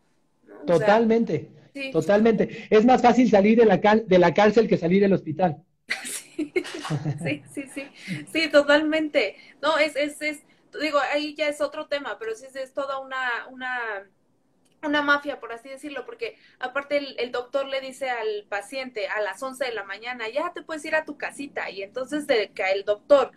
[0.67, 1.49] Totalmente,
[1.91, 2.67] totalmente.
[2.69, 5.63] Es más fácil salir de la, de la cárcel que salir del hospital.
[7.23, 7.87] sí, sí, sí,
[8.31, 9.35] sí, totalmente.
[9.63, 10.43] No, es, es, es
[10.79, 14.07] digo, ahí ya es otro tema, pero sí es, toda una, una,
[14.83, 19.41] una mafia, por así decirlo, porque aparte el, doctor le dice al paciente a las
[19.41, 22.63] 11 de la mañana, ya te puedes ir a tu casita, y entonces de que
[22.73, 23.31] el doctor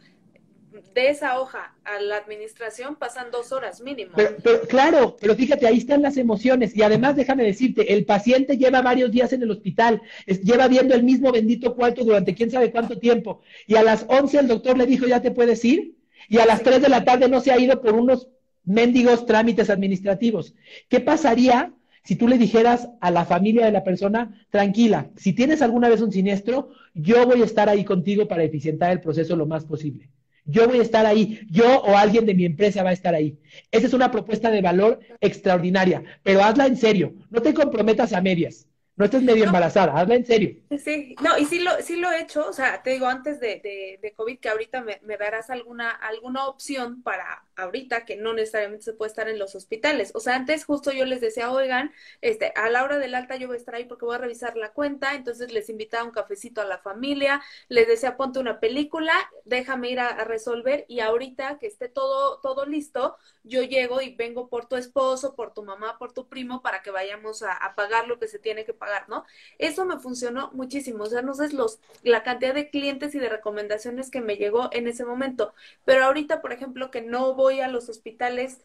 [0.95, 4.13] de esa hoja a la administración pasan dos horas mínimo.
[4.17, 6.77] Pero, claro, pero fíjate, ahí están las emociones.
[6.77, 11.05] Y además, déjame decirte, el paciente lleva varios días en el hospital, lleva viendo el
[11.05, 13.41] mismo bendito cuarto durante quién sabe cuánto tiempo.
[13.67, 15.98] Y a las 11 el doctor le dijo, ya te puedes ir
[16.29, 18.29] y a las 3 de la tarde no se ha ido por unos
[18.65, 20.55] mendigos trámites administrativos.
[20.89, 21.73] ¿Qué pasaría
[22.05, 26.01] si tú le dijeras a la familia de la persona, tranquila, si tienes alguna vez
[26.01, 30.09] un siniestro, yo voy a estar ahí contigo para eficientar el proceso lo más posible.
[30.47, 33.37] Yo voy a estar ahí, yo o alguien de mi empresa va a estar ahí.
[33.71, 38.23] Esa es una propuesta de valor extraordinaria, pero hazla en serio, no te comprometas a
[38.23, 38.68] medias.
[38.99, 40.57] No estés medio embarazada, hazla en serio.
[40.77, 43.59] Sí, no, y sí lo, sí lo he hecho, o sea, te digo antes de,
[43.65, 48.35] de, de COVID que ahorita me, me, darás alguna, alguna opción para ahorita que no
[48.35, 50.13] necesariamente se puede estar en los hospitales.
[50.15, 53.47] O sea, antes justo yo les decía, oigan, este, a la hora del alta yo
[53.47, 56.61] voy a estar ahí porque voy a revisar la cuenta, entonces les invitaba un cafecito
[56.61, 59.15] a la familia, les decía, ponte una película,
[59.47, 64.15] déjame ir a, a resolver y ahorita que esté todo, todo listo, yo llego y
[64.15, 67.75] vengo por tu esposo, por tu mamá, por tu primo para que vayamos a, a
[67.75, 69.25] pagar lo que se tiene que pagar ¿no?
[69.59, 73.29] Eso me funcionó muchísimo, o sea, no sé los, la cantidad de clientes y de
[73.29, 77.69] recomendaciones que me llegó en ese momento, pero ahorita, por ejemplo, que no voy a
[77.69, 78.59] los hospitales,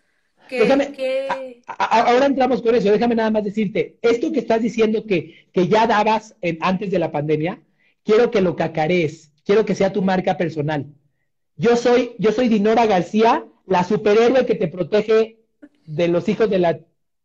[0.49, 0.59] que,
[0.95, 1.61] que...
[1.67, 5.87] ahora entramos con eso, déjame nada más decirte, esto que estás diciendo que, que ya
[5.87, 7.61] dabas en, antes de la pandemia,
[8.03, 10.85] quiero que lo cacarees, quiero que sea tu marca personal.
[11.55, 15.37] Yo soy, yo soy Dinora García, la superhéroe que te protege
[15.85, 16.79] de los hijos de la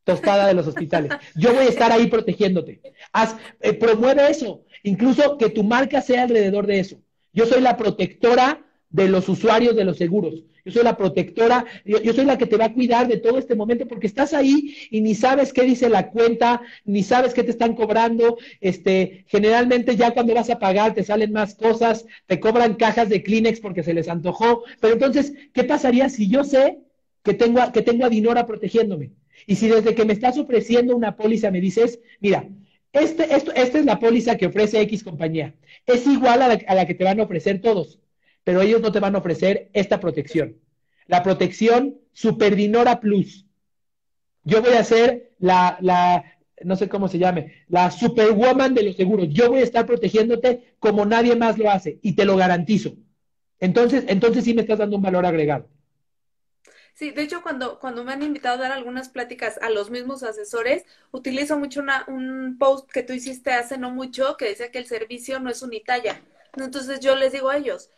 [0.08, 1.12] tostada de los hospitales.
[1.36, 2.80] Yo voy a estar ahí protegiéndote.
[3.12, 6.96] Haz, eh, promueve eso, incluso que tu marca sea alrededor de eso.
[7.34, 10.44] Yo soy la protectora de los usuarios de los seguros.
[10.64, 13.36] Yo soy la protectora, yo, yo, soy la que te va a cuidar de todo
[13.36, 17.42] este momento porque estás ahí y ni sabes qué dice la cuenta, ni sabes qué
[17.42, 18.38] te están cobrando.
[18.62, 23.22] Este, generalmente ya cuando vas a pagar te salen más cosas, te cobran cajas de
[23.22, 24.62] Kleenex porque se les antojó.
[24.80, 26.78] Pero entonces, ¿qué pasaría si yo sé
[27.22, 29.10] que tengo que tengo a Dinora protegiéndome?
[29.46, 32.48] Y si desde que me estás ofreciendo una póliza me dices, mira,
[32.92, 35.54] este, esto, esta es la póliza que ofrece X compañía,
[35.86, 38.00] es igual a la, que te van a ofrecer todos,
[38.44, 40.56] pero ellos no te van a ofrecer esta protección.
[41.06, 43.46] La protección Superdinora Plus.
[44.44, 46.24] Yo voy a ser la, la,
[46.64, 49.28] no sé cómo se llame, la superwoman de los seguros.
[49.30, 52.96] Yo voy a estar protegiéndote como nadie más lo hace y te lo garantizo.
[53.60, 55.68] Entonces, entonces sí me estás dando un valor agregado.
[56.98, 60.24] Sí, de hecho, cuando, cuando me han invitado a dar algunas pláticas a los mismos
[60.24, 64.78] asesores, utilizo mucho una, un post que tú hiciste hace no mucho que decía que
[64.78, 66.20] el servicio no es unitalla.
[66.56, 67.92] Entonces yo les digo a ellos,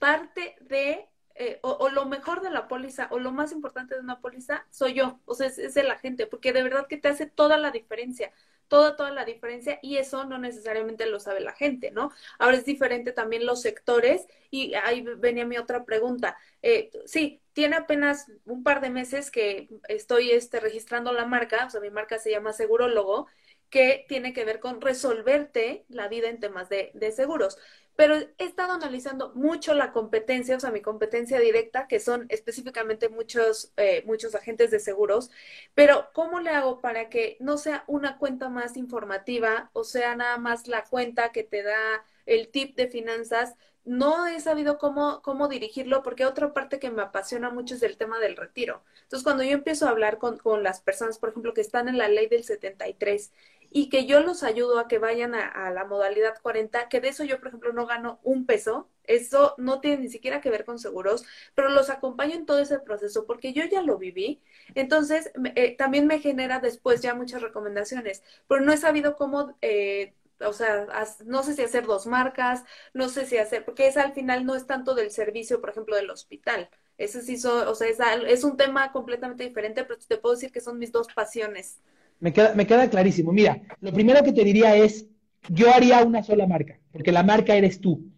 [0.00, 4.20] parte de, eh, o, lo mejor de la póliza, o lo más importante de una
[4.20, 7.26] póliza, soy yo, o sea, es, es la gente, porque de verdad que te hace
[7.26, 8.32] toda la diferencia
[8.72, 12.10] toda, toda la diferencia y eso no necesariamente lo sabe la gente, ¿no?
[12.38, 16.38] Ahora es diferente también los sectores y ahí venía mi otra pregunta.
[16.62, 21.70] Eh, sí, tiene apenas un par de meses que estoy este, registrando la marca, o
[21.70, 23.26] sea, mi marca se llama Segurólogo,
[23.70, 27.58] que tiene que ver con resolverte la vida en temas de, de seguros
[27.94, 33.08] pero he estado analizando mucho la competencia, o sea, mi competencia directa, que son específicamente
[33.10, 35.30] muchos, eh, muchos agentes de seguros,
[35.74, 40.38] pero ¿cómo le hago para que no sea una cuenta más informativa, o sea, nada
[40.38, 43.54] más la cuenta que te da el tip de finanzas?
[43.84, 47.96] No he sabido cómo, cómo dirigirlo, porque otra parte que me apasiona mucho es el
[47.96, 48.82] tema del retiro.
[49.02, 51.98] Entonces, cuando yo empiezo a hablar con, con las personas, por ejemplo, que están en
[51.98, 53.32] la ley del 73
[53.72, 57.24] y que yo los ayudo a que vayan a, la modalidad 40, que de eso
[57.24, 60.78] yo, por ejemplo, no gano un peso, eso no tiene ni siquiera que ver con
[60.78, 64.42] seguros, pero los acompaño en todo ese proceso porque yo ya lo viví,
[64.74, 69.56] entonces eh, también me genera después ya muchas recomendaciones, pero no he sabido cómo...
[69.62, 70.14] Eh,
[70.46, 70.86] o sea,
[71.24, 74.54] no sé si hacer dos marcas, no sé si hacer, porque esa al final no
[74.54, 76.68] es tanto del servicio, por ejemplo, del hospital.
[76.98, 80.52] Ese sí, so, o sea, es, es un tema completamente diferente, pero te puedo decir
[80.52, 81.78] que son mis dos pasiones.
[82.20, 83.32] Me queda, me queda clarísimo.
[83.32, 85.06] Mira, lo primero que te diría es,
[85.48, 88.12] yo haría una sola marca, porque la marca eres tú.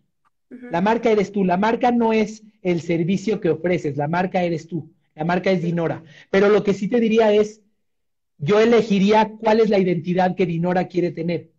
[0.71, 1.45] La marca eres tú.
[1.45, 4.93] La marca no es el servicio que ofreces, la marca eres tú.
[5.15, 6.03] La marca es Dinora.
[6.31, 7.63] Pero lo que sí te diría es,
[8.39, 11.51] yo elegiría cuál es la identidad que Dinora quiere tener.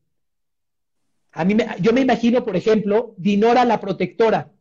[1.36, 4.52] A mí me, yo me imagino, por ejemplo, Dinora la protectora.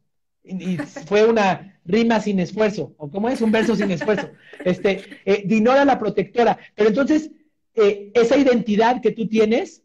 [0.43, 4.29] Y, fue una rima sin esfuerzo, o cómo es un verso sin esfuerzo.
[4.65, 6.59] Este, eh, Dinora la protectora.
[6.75, 7.31] Pero entonces,
[7.75, 9.83] eh, esa identidad que tú tienes,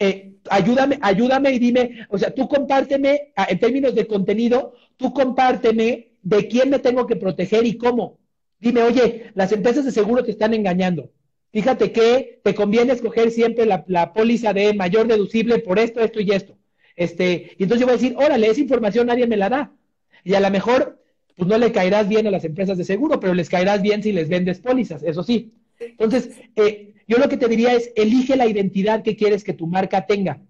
[0.00, 6.12] eh, ayúdame, ayúdame y dime, o sea, tú compárteme, en términos de contenido, tú compárteme
[6.22, 8.18] de quién me tengo que proteger y cómo.
[8.58, 11.12] Dime, oye, las empresas de seguro te están engañando.
[11.52, 16.20] Fíjate que te conviene escoger siempre la, la póliza de mayor deducible por esto, esto
[16.20, 16.56] y esto.
[16.96, 19.72] Este, y entonces yo voy a decir, órale, esa información nadie me la da.
[20.24, 21.02] Y a lo mejor,
[21.36, 24.12] pues no le caerás bien a las empresas de seguro, pero les caerás bien si
[24.12, 25.52] les vendes pólizas, eso sí.
[25.78, 29.66] Entonces, eh, yo lo que te diría es, elige la identidad que quieres que tu
[29.66, 30.40] marca tenga.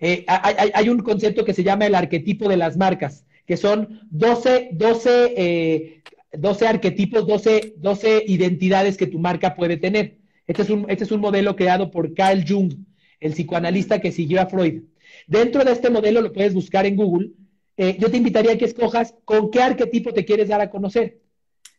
[0.00, 4.70] Eh, hay, un concepto que se llama el arquetipo de las marcas, que son 12,
[4.72, 6.02] 12, eh,
[6.32, 10.18] 12 arquetipos, 12, 12 identidades que tu marca puede tener.
[10.46, 12.72] Este es un, este es un modelo creado por Carl Jung,
[13.20, 14.82] el psicoanalista que siguió a Freud.
[15.26, 17.30] Dentro de este modelo lo puedes buscar en Google.
[17.76, 21.20] Eh, yo te invitaría a que escojas con qué arquetipo te quieres dar a conocer.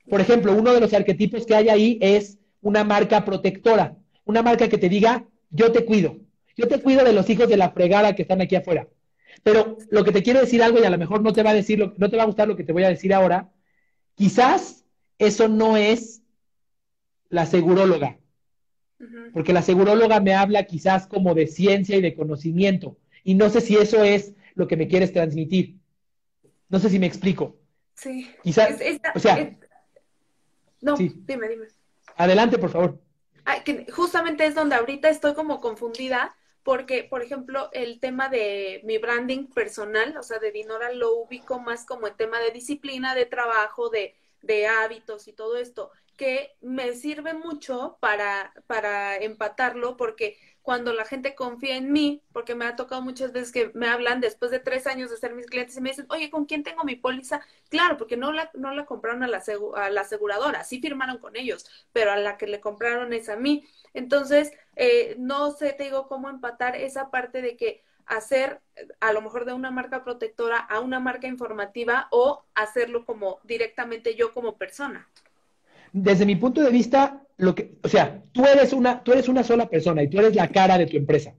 [0.07, 4.67] Por ejemplo, uno de los arquetipos que hay ahí es una marca protectora, una marca
[4.67, 6.17] que te diga, yo te cuido,
[6.57, 8.87] yo te cuido de los hijos de la fregada que están aquí afuera.
[9.43, 11.53] Pero lo que te quiero decir algo y a lo mejor no te va a
[11.53, 13.49] decir, no te va a gustar lo que te voy a decir ahora,
[14.19, 14.83] quizás
[15.17, 16.21] eso no es
[17.29, 18.17] la seguróloga.
[19.31, 22.97] Porque la seguróloga me habla quizás como de ciencia y de conocimiento.
[23.23, 25.77] Y no sé si eso es lo que me quieres transmitir.
[26.67, 27.55] No sé si me explico.
[27.93, 28.29] Sí.
[28.43, 28.77] Quizás,
[29.15, 29.57] o sea,
[30.81, 31.67] no, dime, dime.
[32.17, 32.99] Adelante, por favor.
[33.63, 38.97] que justamente es donde ahorita estoy como confundida porque, por ejemplo, el tema de mi
[38.97, 43.25] branding personal, o sea, de Dinora lo ubico más como el tema de disciplina, de
[43.25, 50.37] trabajo, de, de hábitos y todo esto, que me sirve mucho para, para empatarlo, porque
[50.69, 54.21] cuando la gente confía en mí, porque me ha tocado muchas veces que me hablan
[54.21, 56.83] después de tres años de ser mis clientes y me dicen, oye, ¿con quién tengo
[56.83, 57.41] mi póliza?
[57.69, 59.41] Claro, porque no la, no la compraron a la,
[59.77, 63.35] a la aseguradora, sí firmaron con ellos, pero a la que le compraron es a
[63.35, 63.67] mí.
[63.95, 68.61] Entonces, eh, no sé, te digo, cómo empatar esa parte de que hacer
[68.99, 74.13] a lo mejor de una marca protectora a una marca informativa o hacerlo como directamente
[74.13, 75.09] yo como persona.
[75.93, 79.43] Desde mi punto de vista, lo que, o sea, tú eres una, tú eres una
[79.43, 81.33] sola persona y tú eres la cara de tu empresa.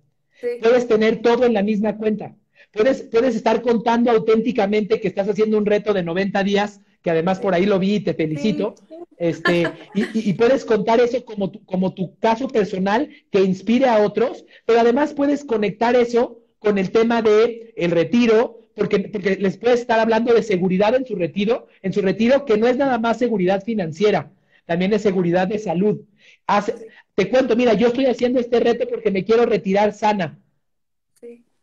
[0.62, 2.34] Puedes tener todo en la misma cuenta.
[2.72, 7.40] Puedes, puedes estar contando auténticamente que estás haciendo un reto de 90 días, que además
[7.40, 8.74] por ahí lo vi y te felicito.
[9.18, 14.44] Este, y, puedes contar eso como tu, como tu caso personal que inspire a otros,
[14.64, 19.80] pero además puedes conectar eso con el tema de el retiro, porque, porque les puedes
[19.80, 23.18] estar hablando de seguridad en su retiro, en su retiro, que no es nada más
[23.18, 24.30] seguridad financiera,
[24.70, 26.02] también es seguridad de salud.
[27.16, 30.38] te cuento, mira, yo estoy haciendo este reto porque me quiero retirar sana.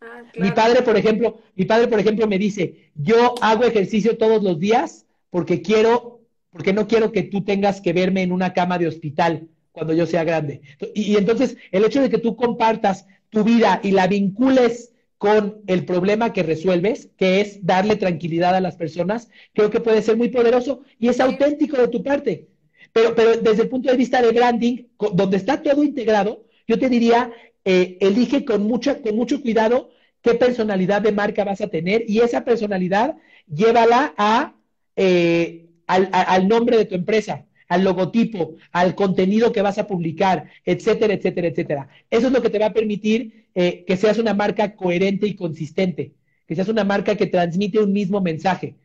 [0.01, 4.43] Ah, mi padre, por ejemplo, mi padre, por ejemplo, me dice, yo hago ejercicio todos
[4.43, 6.19] los días porque quiero,
[6.51, 10.05] porque no quiero que tú tengas que verme en una cama de hospital cuando yo
[10.05, 10.59] sea grande.
[10.93, 15.61] Y, y entonces, el hecho de que tú compartas tu vida y la vincules con
[15.67, 20.17] el problema que resuelves, que es darle tranquilidad a las personas, creo que puede ser
[20.17, 22.47] muy poderoso y es auténtico de tu parte.
[22.93, 24.83] Pero, pero desde el punto de vista de branding,
[25.13, 27.31] donde está todo integrado, yo te diría,
[27.65, 29.89] eh, elige con, mucha, con mucho cuidado
[30.21, 33.15] qué personalidad de marca vas a tener y esa personalidad
[33.47, 34.55] llévala a,
[34.95, 41.13] eh, al nombre de tu empresa al logotipo, al contenido que vas a publicar, etcétera,
[41.13, 41.89] etcétera, etcétera.
[42.09, 45.35] Eso es lo que te va a permitir eh, que seas una marca coherente y
[45.35, 46.13] consistente,
[46.47, 48.75] que seas una marca que transmite un mismo mensaje.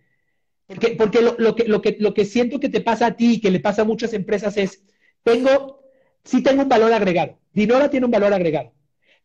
[0.75, 3.41] Porque, porque lo, que, lo, que, lo que siento que te pasa a ti y
[3.41, 4.83] que le pasa a muchas empresas es,
[5.23, 5.83] tengo,
[6.25, 7.39] sí tengo un valor agregado.
[7.53, 8.73] Dinora tiene un valor agregado.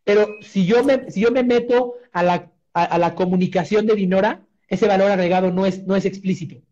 [0.04, 4.46] Pero si yo me, si yo me meto a la, a, la comunicación de Dinora,
[4.68, 6.62] ese valor agregado no es, no es explícito.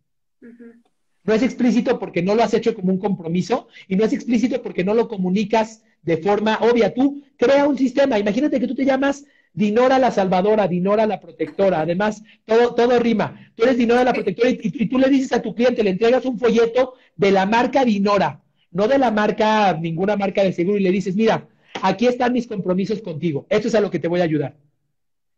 [1.24, 4.62] No es explícito porque no lo has hecho como un compromiso y no es explícito
[4.62, 6.94] porque no lo comunicas de forma obvia.
[6.94, 8.18] Tú crea un sistema.
[8.18, 9.24] Imagínate que tú te llamas
[9.56, 11.80] Dinora la Salvadora, Dinora la Protectora.
[11.80, 13.50] Además, todo, todo rima.
[13.54, 16.26] Tú eres Dinora la Protectora y, y, tú le dices a tu cliente, le entregas
[16.26, 20.82] un folleto de la marca Dinora, no de la marca, ninguna marca de seguro, y
[20.82, 21.48] le dices, mira,
[21.80, 23.46] aquí están mis compromisos contigo.
[23.48, 24.56] Esto es a lo que te voy a ayudar.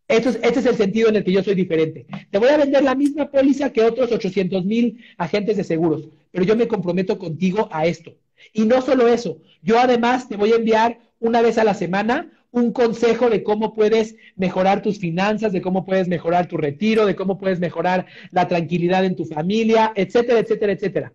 [0.09, 2.07] Esto es, este es el sentido en el que yo soy diferente.
[2.33, 6.45] Te voy a vender la misma póliza que otros 800 mil agentes de seguros, pero
[6.45, 8.17] yo me comprometo contigo a esto.
[8.53, 12.33] Y no solo eso, yo además te voy a enviar una vez a la semana
[12.51, 17.15] un consejo de cómo puedes mejorar tus finanzas, de cómo puedes mejorar tu retiro, de
[17.15, 21.13] cómo puedes mejorar la tranquilidad en tu familia, etcétera, etcétera, etcétera.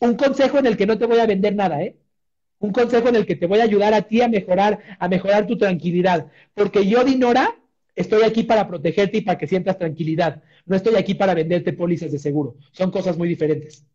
[0.00, 1.96] Un consejo en el que no te voy a vender nada, ¿eh?
[2.58, 5.46] Un consejo en el que te voy a ayudar a ti a mejorar, a mejorar
[5.46, 6.26] tu tranquilidad.
[6.54, 7.54] Porque yo, Dinora,
[7.96, 10.42] Estoy aquí para protegerte y para que sientas tranquilidad.
[10.66, 12.56] No estoy aquí para venderte pólizas de seguro.
[12.72, 13.86] Son cosas muy diferentes.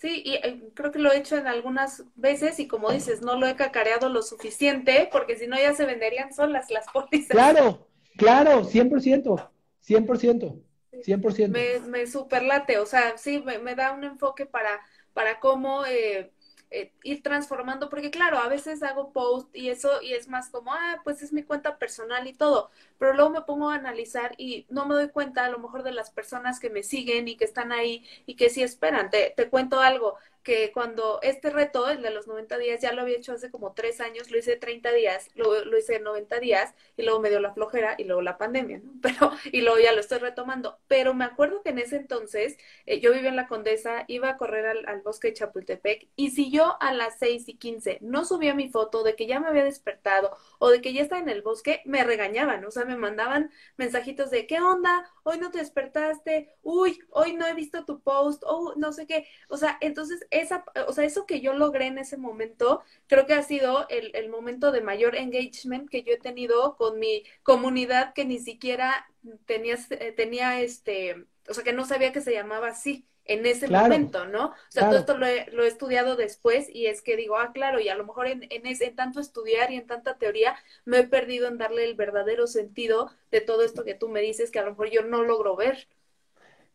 [0.00, 3.38] Sí, y eh, creo que lo he hecho en algunas veces y como dices, no
[3.38, 7.28] lo he cacareado lo suficiente porque si no ya se venderían solas las pólizas.
[7.28, 7.86] Claro,
[8.16, 9.50] claro, 100%,
[9.86, 10.62] 100%,
[11.04, 11.48] 100%.
[11.48, 14.80] Me, me superlate, o sea, sí, me, da un enfoque para,
[15.12, 15.84] para cómo...
[15.84, 16.32] Eh,
[16.72, 20.72] eh, ir transformando, porque claro, a veces hago post y eso, y es más como,
[20.72, 22.70] ah, pues es mi cuenta personal y todo,
[23.00, 25.92] pero luego me pongo a analizar y no me doy cuenta a lo mejor de
[25.92, 29.08] las personas que me siguen y que están ahí y que sí esperan.
[29.08, 33.02] Te, te cuento algo, que cuando este reto, el de los 90 días, ya lo
[33.02, 36.74] había hecho hace como tres años, lo hice 30 días, lo, lo hice 90 días
[36.96, 38.92] y luego me dio la flojera y luego la pandemia, ¿no?
[39.02, 40.78] Pero, y luego ya lo estoy retomando.
[40.88, 44.36] Pero me acuerdo que en ese entonces eh, yo vivía en la Condesa, iba a
[44.36, 48.54] correr al, bosque de Chapultepec y si yo a las 6 y 15 no subía
[48.54, 51.42] mi foto de que ya me había despertado o de que ya estaba en el
[51.42, 55.08] bosque, me regañaban, o sea, me mandaban mensajitos de, ¿qué onda?
[55.22, 59.26] Hoy no te despertaste, uy, hoy no he visto tu post, o no sé qué.
[59.48, 63.34] O sea, entonces esa, o sea, eso que yo logré en ese momento, creo que
[63.34, 68.12] ha sido el, el momento de mayor engagement que yo he tenido con mi comunidad
[68.14, 69.06] que ni siquiera
[69.46, 69.76] tenía,
[70.16, 74.26] tenía este, o sea, que no sabía que se llamaba así en ese claro, momento,
[74.26, 74.46] ¿no?
[74.46, 74.90] O sea, claro.
[74.90, 77.88] todo esto lo he, lo he, estudiado después y es que digo, ah, claro, y
[77.88, 81.56] a lo mejor en, en, tanto estudiar y en tanta teoría me he perdido en
[81.56, 84.90] darle el verdadero sentido de todo esto que tú me dices que a lo mejor
[84.90, 85.86] yo no logro ver.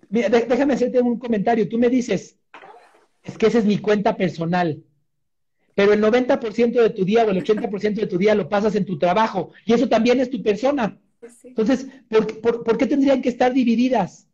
[0.08, 1.68] Mira, déjame hacerte un comentario.
[1.68, 2.38] Tú me dices,
[3.22, 4.82] es que esa es mi cuenta personal,
[5.74, 8.86] pero el 90% de tu día o el 80% de tu día lo pasas en
[8.86, 10.98] tu trabajo y eso también es tu persona.
[11.42, 11.50] Sí.
[11.50, 14.30] Entonces, ¿por, por, ¿por qué tendrían que estar divididas?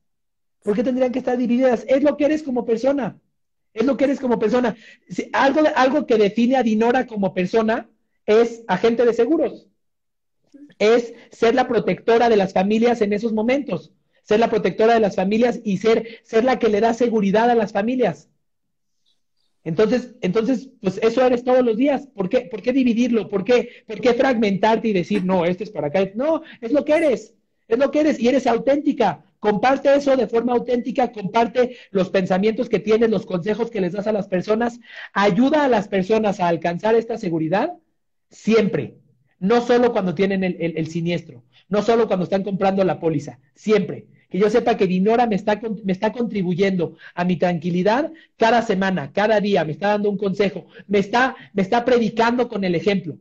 [0.64, 1.86] ¿Por qué tendrían que estar divididas?
[1.88, 3.20] Es lo que eres como persona.
[3.74, 4.76] Es lo que eres como persona.
[5.34, 7.90] Algo, algo que define a Dinora como persona
[8.26, 9.68] es agente de seguros.
[10.78, 13.92] Es ser la protectora de las familias en esos momentos.
[14.24, 17.56] Ser la protectora de las familias y ser, ser la que le da seguridad a
[17.56, 18.30] las familias.
[19.64, 22.08] Entonces, entonces, pues eso eres todos los días.
[22.08, 23.30] ¿Por qué, ¿Por qué dividirlo?
[23.30, 26.10] ¿Por qué, ¿Por qué fragmentarte y decir, no, este es para acá?
[26.16, 27.36] No, es lo que eres.
[27.68, 29.24] Es lo que eres y eres auténtica.
[29.42, 34.06] Comparte eso de forma auténtica, comparte los pensamientos que tienes, los consejos que les das
[34.06, 34.80] a las personas.
[35.14, 37.74] Ayuda a las personas a alcanzar esta seguridad
[38.30, 38.98] siempre.
[39.40, 44.06] No solo cuando tienen el, el, siniestro, no solo cuando están comprando la póliza, siempre.
[44.30, 49.12] Que yo sepa que Dinora me está, me está contribuyendo a mi tranquilidad cada semana,
[49.12, 53.18] cada día, me está dando un consejo, me está, me está predicando con el ejemplo.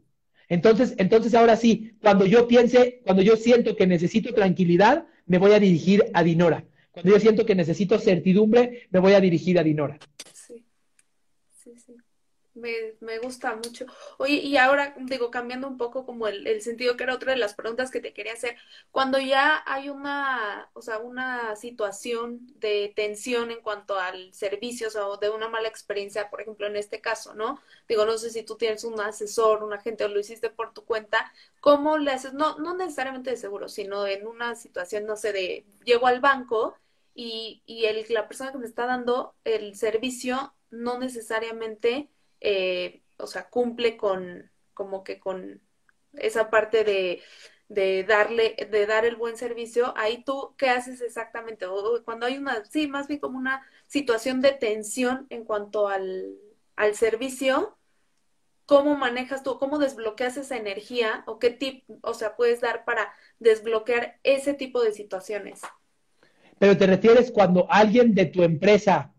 [0.50, 5.52] Entonces, entonces ahora sí, cuando yo piense, cuando yo siento que necesito tranquilidad, me voy
[5.52, 6.64] a dirigir a Dinora.
[6.90, 9.96] Cuando yo siento que necesito certidumbre, me voy a dirigir a Dinora.
[10.34, 10.66] Sí,
[11.52, 11.96] sí, sí.
[12.60, 13.86] Me, me gusta mucho.
[14.18, 17.54] Oye, y ahora digo, cambiando un poco como el, sentido, que era otra de las
[17.54, 18.56] preguntas que te quería hacer,
[18.90, 24.90] cuando ya hay una, o sea, una situación de tensión en cuanto al servicio, o
[24.90, 27.60] sea, de una mala experiencia, por ejemplo, en este caso, ¿no?
[27.88, 30.84] Digo, no sé si tú tienes un asesor, un agente o lo hiciste por tu
[30.84, 32.34] cuenta, ¿cómo le haces?
[32.34, 36.76] No, no necesariamente de seguro, sino en una situación, no sé, de, llego al banco
[37.14, 42.08] y, y el, la persona que me está dando el servicio no necesariamente
[42.40, 45.60] eh, o sea, cumple con, como que con
[46.14, 47.22] esa parte de,
[47.68, 51.66] de darle, de dar el buen servicio, ahí tú, ¿qué haces exactamente?
[51.66, 56.34] O cuando hay una, sí, más bien como una situación de tensión en cuanto al,
[56.76, 57.76] al servicio,
[58.66, 63.12] ¿cómo manejas tú, cómo desbloqueas esa energía o qué tip, o sea, puedes dar para
[63.38, 65.60] desbloquear ese tipo de situaciones?
[66.58, 69.14] Pero te refieres cuando alguien de tu empresa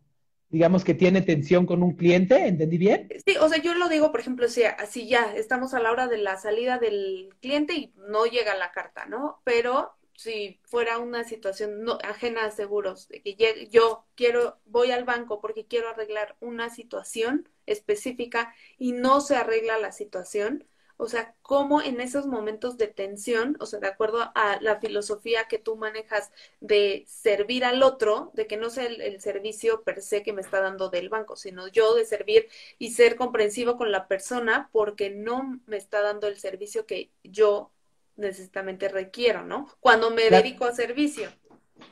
[0.52, 3.08] digamos que tiene tensión con un cliente, ¿entendí bien?
[3.26, 6.08] Sí, o sea, yo lo digo, por ejemplo, si así ya estamos a la hora
[6.08, 9.41] de la salida del cliente y no llega la carta, ¿no?
[9.45, 15.39] Pero si fuera una situación ajena a seguros, de que yo quiero, voy al banco
[15.41, 20.68] porque quiero arreglar una situación específica y no se arregla la situación,
[21.02, 25.45] o sea, cómo en esos momentos de tensión, o sea, de acuerdo a la filosofía
[25.49, 30.04] que tú manejas de servir al otro, de que no sea el, el, servicio per
[30.04, 33.91] se que me está dando del banco, sino yo de servir y ser comprensivo con
[33.91, 37.72] la persona porque no me está dando el servicio que yo
[38.16, 39.70] necesitamente requiero, ¿no?
[39.80, 41.30] Cuando me la, dedico a servicio.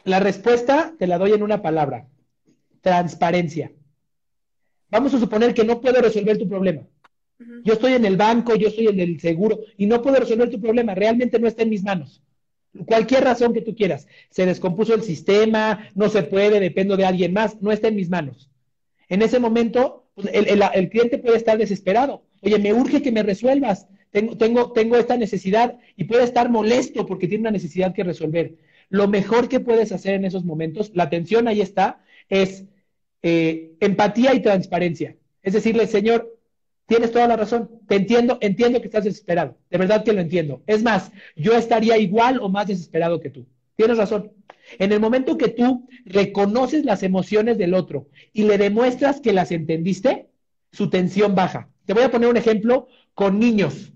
[0.04, 2.06] La respuesta te la doy en una palabra,
[2.82, 3.72] transparencia.
[4.92, 6.84] Vamos a suponer que no puedo resolver tu problema
[7.64, 10.60] yo estoy en el banco, yo estoy en el seguro y no puedo resolver tu
[10.60, 12.22] problema, realmente no está en mis manos.
[12.86, 17.34] Cualquier razón que tú quieras, se descompuso el sistema, no se puede, dependo de alguien
[17.34, 18.50] más, no está en mis manos.
[19.08, 22.24] En ese momento, pues, el, el, el cliente puede estar desesperado.
[22.42, 27.06] Oye, me urge que me resuelvas, tengo, tengo, tengo esta necesidad y puede estar molesto
[27.06, 28.56] porque tiene una necesidad que resolver.
[28.90, 32.66] Lo mejor que puedes hacer en esos momentos, la atención ahí está, es
[33.24, 35.16] eh, empatía y transparencia.
[35.42, 36.39] Es decirle, Señor,
[36.90, 37.70] Tienes toda la razón.
[37.88, 39.56] Te entiendo, entiendo que estás desesperado.
[39.70, 40.64] De verdad que lo entiendo.
[40.66, 43.46] Es más, yo estaría igual o más desesperado que tú.
[43.76, 44.32] Tienes razón.
[44.80, 49.52] En el momento que tú reconoces las emociones del otro y le demuestras que las
[49.52, 50.30] entendiste,
[50.72, 51.70] su tensión baja.
[51.86, 53.94] Te voy a poner un ejemplo con niños.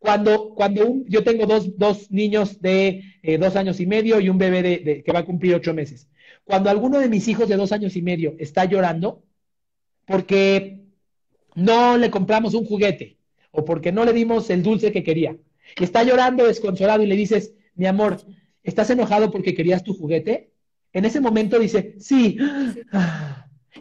[0.00, 4.38] Cuando, cuando yo tengo dos, dos niños de eh, dos años y medio y un
[4.38, 6.08] bebé de, que va a cumplir ocho meses.
[6.42, 9.22] Cuando alguno de mis hijos de dos años y medio está llorando,
[10.06, 10.81] porque
[11.54, 13.18] no le compramos un juguete
[13.50, 15.36] o porque no le dimos el dulce que quería.
[15.76, 18.18] Está llorando desconsolado y le dices, mi amor,
[18.62, 20.50] ¿estás enojado porque querías tu juguete?
[20.92, 22.38] En ese momento dice, sí.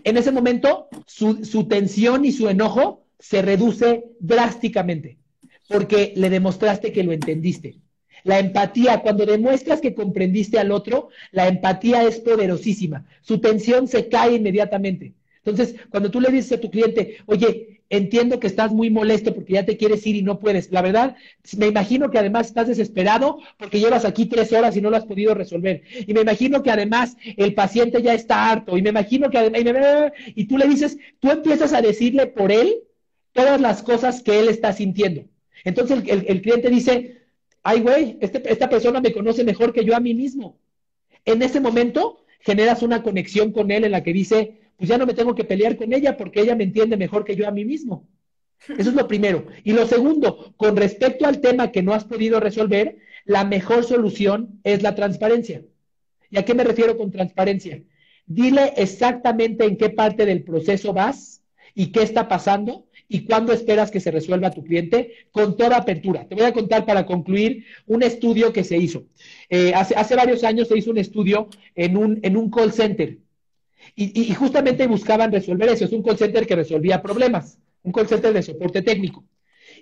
[0.03, 5.17] En ese momento su, su tensión y su enojo se reduce drásticamente
[5.67, 7.79] porque le demostraste que lo entendiste.
[8.23, 13.05] La empatía, cuando demuestras que comprendiste al otro, la empatía es poderosísima.
[13.21, 15.13] Su tensión se cae inmediatamente.
[15.43, 19.53] Entonces, cuando tú le dices a tu cliente, oye, entiendo que estás muy molesto porque
[19.53, 20.71] ya te quieres ir y no puedes.
[20.71, 21.15] La verdad,
[21.57, 25.05] me imagino que además estás desesperado porque llevas aquí tres horas y no lo has
[25.05, 25.83] podido resolver.
[26.07, 28.77] Y me imagino que además el paciente ya está harto.
[28.77, 32.75] Y me imagino que además, y, tú le dices, tú empiezas a decirle por él
[33.33, 35.25] todas las cosas que él está sintiendo.
[35.65, 37.17] Entonces el, cliente dice,
[37.61, 40.57] ay, güey, este, esta persona me conoce mejor que yo a mí mismo.
[41.25, 45.05] En ese momento generas una conexión con él en la que dice, pues ya no
[45.05, 47.65] me tengo que pelear con ella porque ella me entiende mejor que yo a mí
[47.65, 48.09] mismo.
[48.79, 49.45] Eso es lo primero.
[49.63, 54.59] Y lo segundo, con respecto al tema que no has podido resolver, la mejor solución
[54.63, 55.61] es la transparencia.
[56.31, 57.83] ¿Y a qué me refiero con transparencia?
[58.25, 61.43] Dile exactamente en qué parte del proceso vas
[61.75, 66.27] y qué está pasando y cuándo esperas que se resuelva tu cliente con toda apertura.
[66.27, 69.03] Te voy a contar para concluir un estudio que se hizo.
[69.47, 73.19] Eh, hace, hace, varios años se hizo un estudio en un, en un call center
[73.95, 75.85] y, justamente buscaban resolver eso.
[75.85, 79.25] Es un call center que resolvía problemas, un call center de soporte técnico.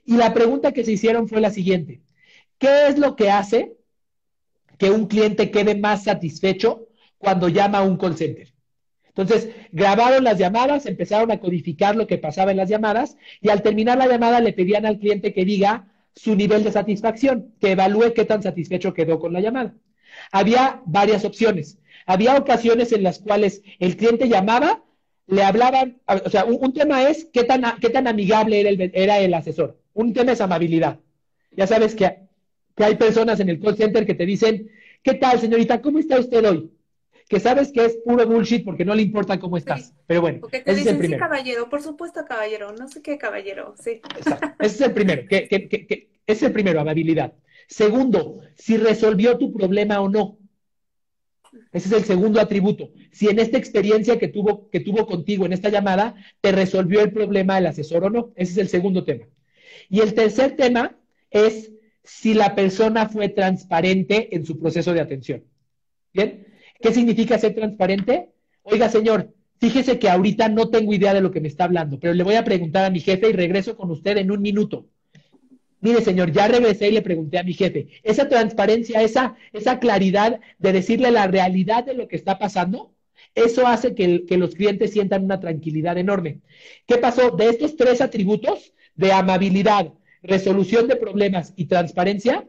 [0.06, 2.02] Y la pregunta que se hicieron fue la siguiente.
[2.58, 3.74] ¿Qué es lo que hace
[4.78, 6.88] que un cliente quede más satisfecho
[7.18, 8.54] cuando llama a un call center?
[9.08, 13.62] Entonces, grabaron las llamadas, empezaron a codificar lo que pasaba en las llamadas y al
[13.62, 18.14] terminar la llamada le pedían al cliente que diga su nivel de satisfacción, que evalúe
[18.14, 19.76] qué tan satisfecho quedó con la llamada.
[20.32, 21.78] Había varias opciones.
[22.06, 24.84] Había ocasiones en las cuales el cliente llamaba,
[25.28, 29.20] le hablaban, o sea, un, tema es qué tan, qué tan amigable era el, era
[29.20, 29.80] el asesor.
[29.94, 31.00] Un tema es amabilidad.
[31.52, 32.18] Ya sabes que,
[32.76, 34.72] que hay personas en el call center que te dicen,
[35.04, 35.82] ¿qué tal, señorita?
[35.82, 36.72] ¿Cómo está usted hoy?
[37.30, 39.94] que sabes que es puro bullshit porque no le importa cómo estás.
[40.08, 41.24] Pero bueno, ese es el primero.
[41.24, 44.02] Sí, caballero, por supuesto, caballero, no sé qué caballero, sí.
[44.18, 44.48] Exacto.
[44.60, 47.34] Ese es el primero, que, que, que, es el primero, amabilidad.
[47.70, 50.40] Segundo, si resolvió tu problema o no.
[51.72, 52.92] Ese es el segundo atributo.
[53.12, 57.12] Si en esta experiencia que tuvo, que tuvo contigo en esta llamada, te resolvió el
[57.12, 58.34] problema el asesor o no.
[58.36, 59.28] Ese es el segundo tema.
[59.88, 60.98] Y el tercer tema
[61.30, 61.72] es
[62.04, 65.44] si la persona fue transparente en su proceso de atención.
[66.12, 66.48] ¿Bien?
[66.82, 68.32] ¿Qué significa ser transparente?
[68.64, 72.16] Oiga, señor, fíjese que ahorita no tengo idea de lo que me está hablando, pero
[72.16, 74.88] le voy a preguntar a mi jefe y regreso con usted en un minuto.
[75.82, 77.88] Mire, señor, ya regresé y le pregunté a mi jefe.
[78.04, 82.94] Esa transparencia, esa, esa claridad de decirle la realidad de lo que está pasando,
[83.36, 86.40] eso hace que, que, los clientes sientan una tranquilidad enorme.
[86.86, 87.32] ¿Qué pasó?
[87.32, 92.48] De estos tres atributos, de amabilidad, resolución de problemas y transparencia,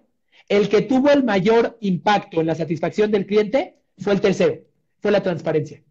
[0.49, 4.63] el que tuvo el mayor impacto en la satisfacción del cliente fue el tercero,
[5.01, 5.83] fue la transparencia.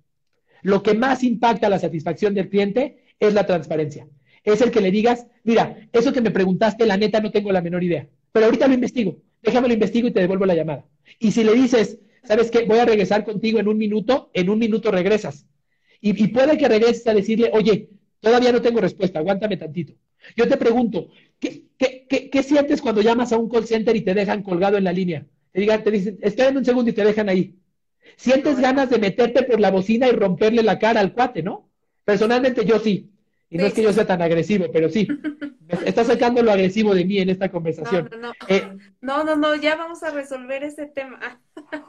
[0.61, 4.07] Lo que más impacta la satisfacción del cliente es la transparencia.
[4.43, 7.61] Es el que le digas, mira, eso que me preguntaste, la neta no tengo la
[7.61, 10.85] menor idea, pero ahorita lo investigo, déjame lo investigo y te devuelvo la llamada.
[11.19, 12.63] Y si le dices, ¿sabes qué?
[12.65, 15.45] Voy a regresar contigo en un minuto, en un minuto regresas.
[16.01, 17.89] Y, puede que regreses a decirle, oye,
[18.21, 19.93] todavía no tengo respuesta, aguántame tantito.
[20.35, 21.09] Yo te pregunto,
[21.39, 24.93] ¿qué, qué, sientes cuando llamas a un call center y te dejan colgado en la
[24.93, 25.25] línea?
[25.51, 27.55] Te, digan, te dicen, esperen un segundo y te dejan ahí.
[28.15, 31.69] Sientes ganas de meterte por la bocina y romperle la cara al cuate, ¿no?
[32.05, 33.11] Personalmente yo sí.
[33.49, 35.07] Y no es que yo sea tan agresivo, pero sí.
[35.85, 38.09] Está sacando lo agresivo de mí en esta conversación.
[38.47, 38.63] Eh,
[39.01, 41.41] no, no, no, ya vamos a resolver ese tema.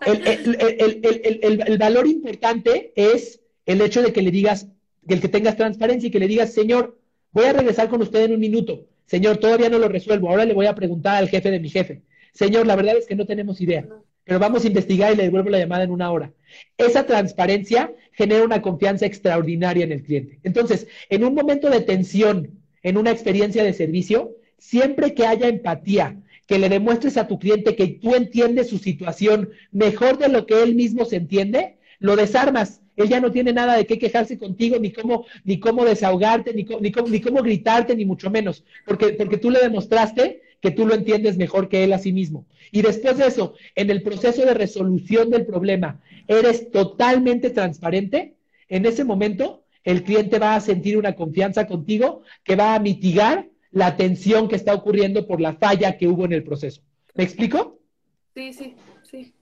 [0.06, 4.68] el, valor importante es el hecho de que le digas,
[5.06, 6.98] el que tengas transparencia y que le digas, señor,
[7.32, 8.86] voy a regresar con usted en un minuto.
[9.06, 10.30] Señor, todavía no lo resuelvo.
[10.30, 12.02] Ahora le voy a preguntar al jefe de mi jefe.
[12.32, 13.86] Señor, la verdad es que no tenemos idea
[14.24, 16.32] pero vamos a investigar y le devuelvo la llamada en una hora.
[16.76, 20.38] Esa transparencia genera una confianza extraordinaria en el cliente.
[20.42, 26.16] Entonces, en un momento de tensión, en una experiencia de servicio, siempre que haya empatía,
[26.46, 30.62] que le demuestres a tu cliente que tú entiendes su situación mejor de lo que
[30.62, 32.80] él mismo se entiende, lo desarmas.
[32.96, 36.66] Él ya no tiene nada de qué quejarse contigo, ni cómo, ni cómo desahogarte, ni,
[36.80, 40.86] ni, cómo, ni cómo gritarte, ni mucho menos, porque, porque tú le demostraste que tú
[40.86, 42.46] lo entiendes mejor que él a sí mismo.
[42.70, 48.36] Y después de eso, en el proceso de resolución del problema, eres totalmente transparente,
[48.68, 53.48] en ese momento el cliente va a sentir una confianza contigo que va a mitigar
[53.70, 56.82] la tensión que está ocurriendo por la falla que hubo en el proceso.
[57.14, 57.80] ¿Me explico?
[58.34, 58.76] Sí, sí,
[59.10, 59.34] sí.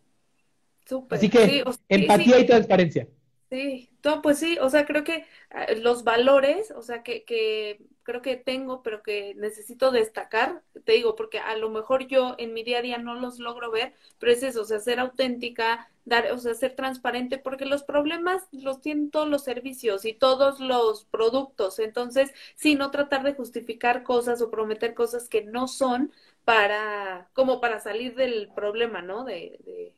[1.11, 3.09] Así que empatía y transparencia.
[3.51, 7.81] Sí, no, pues sí, o sea, creo que eh, los valores, o sea, que, que
[8.03, 12.53] creo que tengo, pero que necesito destacar, te digo, porque a lo mejor yo en
[12.53, 15.91] mi día a día no los logro ver, pero es eso, o sea, ser auténtica,
[16.05, 20.61] dar, o sea, ser transparente, porque los problemas los tienen todos los servicios y todos
[20.61, 26.13] los productos, entonces, sí, no tratar de justificar cosas o prometer cosas que no son
[26.45, 29.25] para, como para salir del problema, ¿no?
[29.25, 29.95] De, de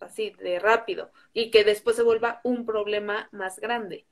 [0.00, 4.06] así, de rápido, y que después se vuelva un problema más grande.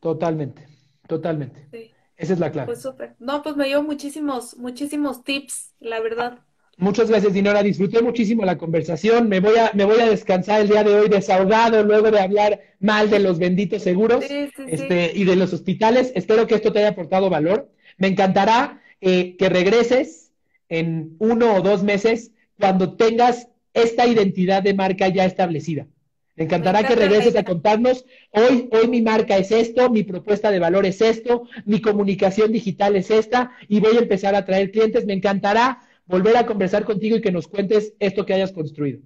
[0.00, 0.66] Totalmente,
[1.06, 1.66] totalmente.
[1.70, 1.90] Sí.
[2.16, 2.66] Esa es la clave.
[2.66, 3.14] Pues súper.
[3.18, 6.40] No, pues me dio muchísimos, muchísimos tips, la verdad.
[6.76, 7.62] Muchas gracias, Dinora.
[7.62, 9.28] Disfruté muchísimo la conversación.
[9.28, 12.60] Me voy a, me voy a descansar el día de hoy desahogado luego de hablar
[12.78, 16.12] mal de los benditos seguros este, y de los hospitales.
[16.14, 17.70] Espero que esto te haya aportado valor.
[17.98, 20.32] Me encantará eh, que regreses
[20.70, 25.86] en uno o dos meses cuando tengas esta identidad de marca ya establecida.
[26.36, 30.58] Me encantará que regreses a contarnos, hoy, hoy mi marca es esto, mi propuesta de
[30.58, 35.04] valor es esto, mi comunicación digital es esta y voy a empezar a traer clientes.
[35.04, 39.00] Me encantará volver a conversar contigo y que nos cuentes esto que hayas construido.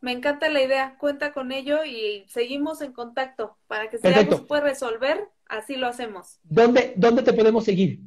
[0.00, 4.36] Me encanta la idea, cuenta con ello y seguimos en contacto para que si algo
[4.36, 6.38] se puede resolver, así lo hacemos.
[6.44, 8.00] ¿Dónde, dónde te podemos seguir?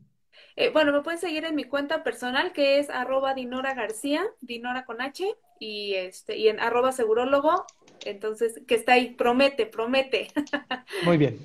[0.55, 4.85] Eh, bueno, me pueden seguir en mi cuenta personal que es arroba Dinora García, Dinora
[4.85, 5.25] con H,
[5.61, 7.67] y este, y en arroba segurólogo,
[8.03, 10.29] entonces, que está ahí, promete, promete.
[11.05, 11.37] Muy bien,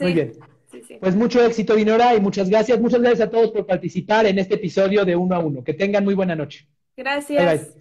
[0.00, 0.32] muy bien.
[1.00, 2.80] Pues mucho éxito, Dinora, y muchas gracias.
[2.80, 5.64] Muchas gracias a todos por participar en este episodio de Uno a Uno.
[5.64, 6.66] Que tengan muy buena noche.
[6.96, 7.74] Gracias.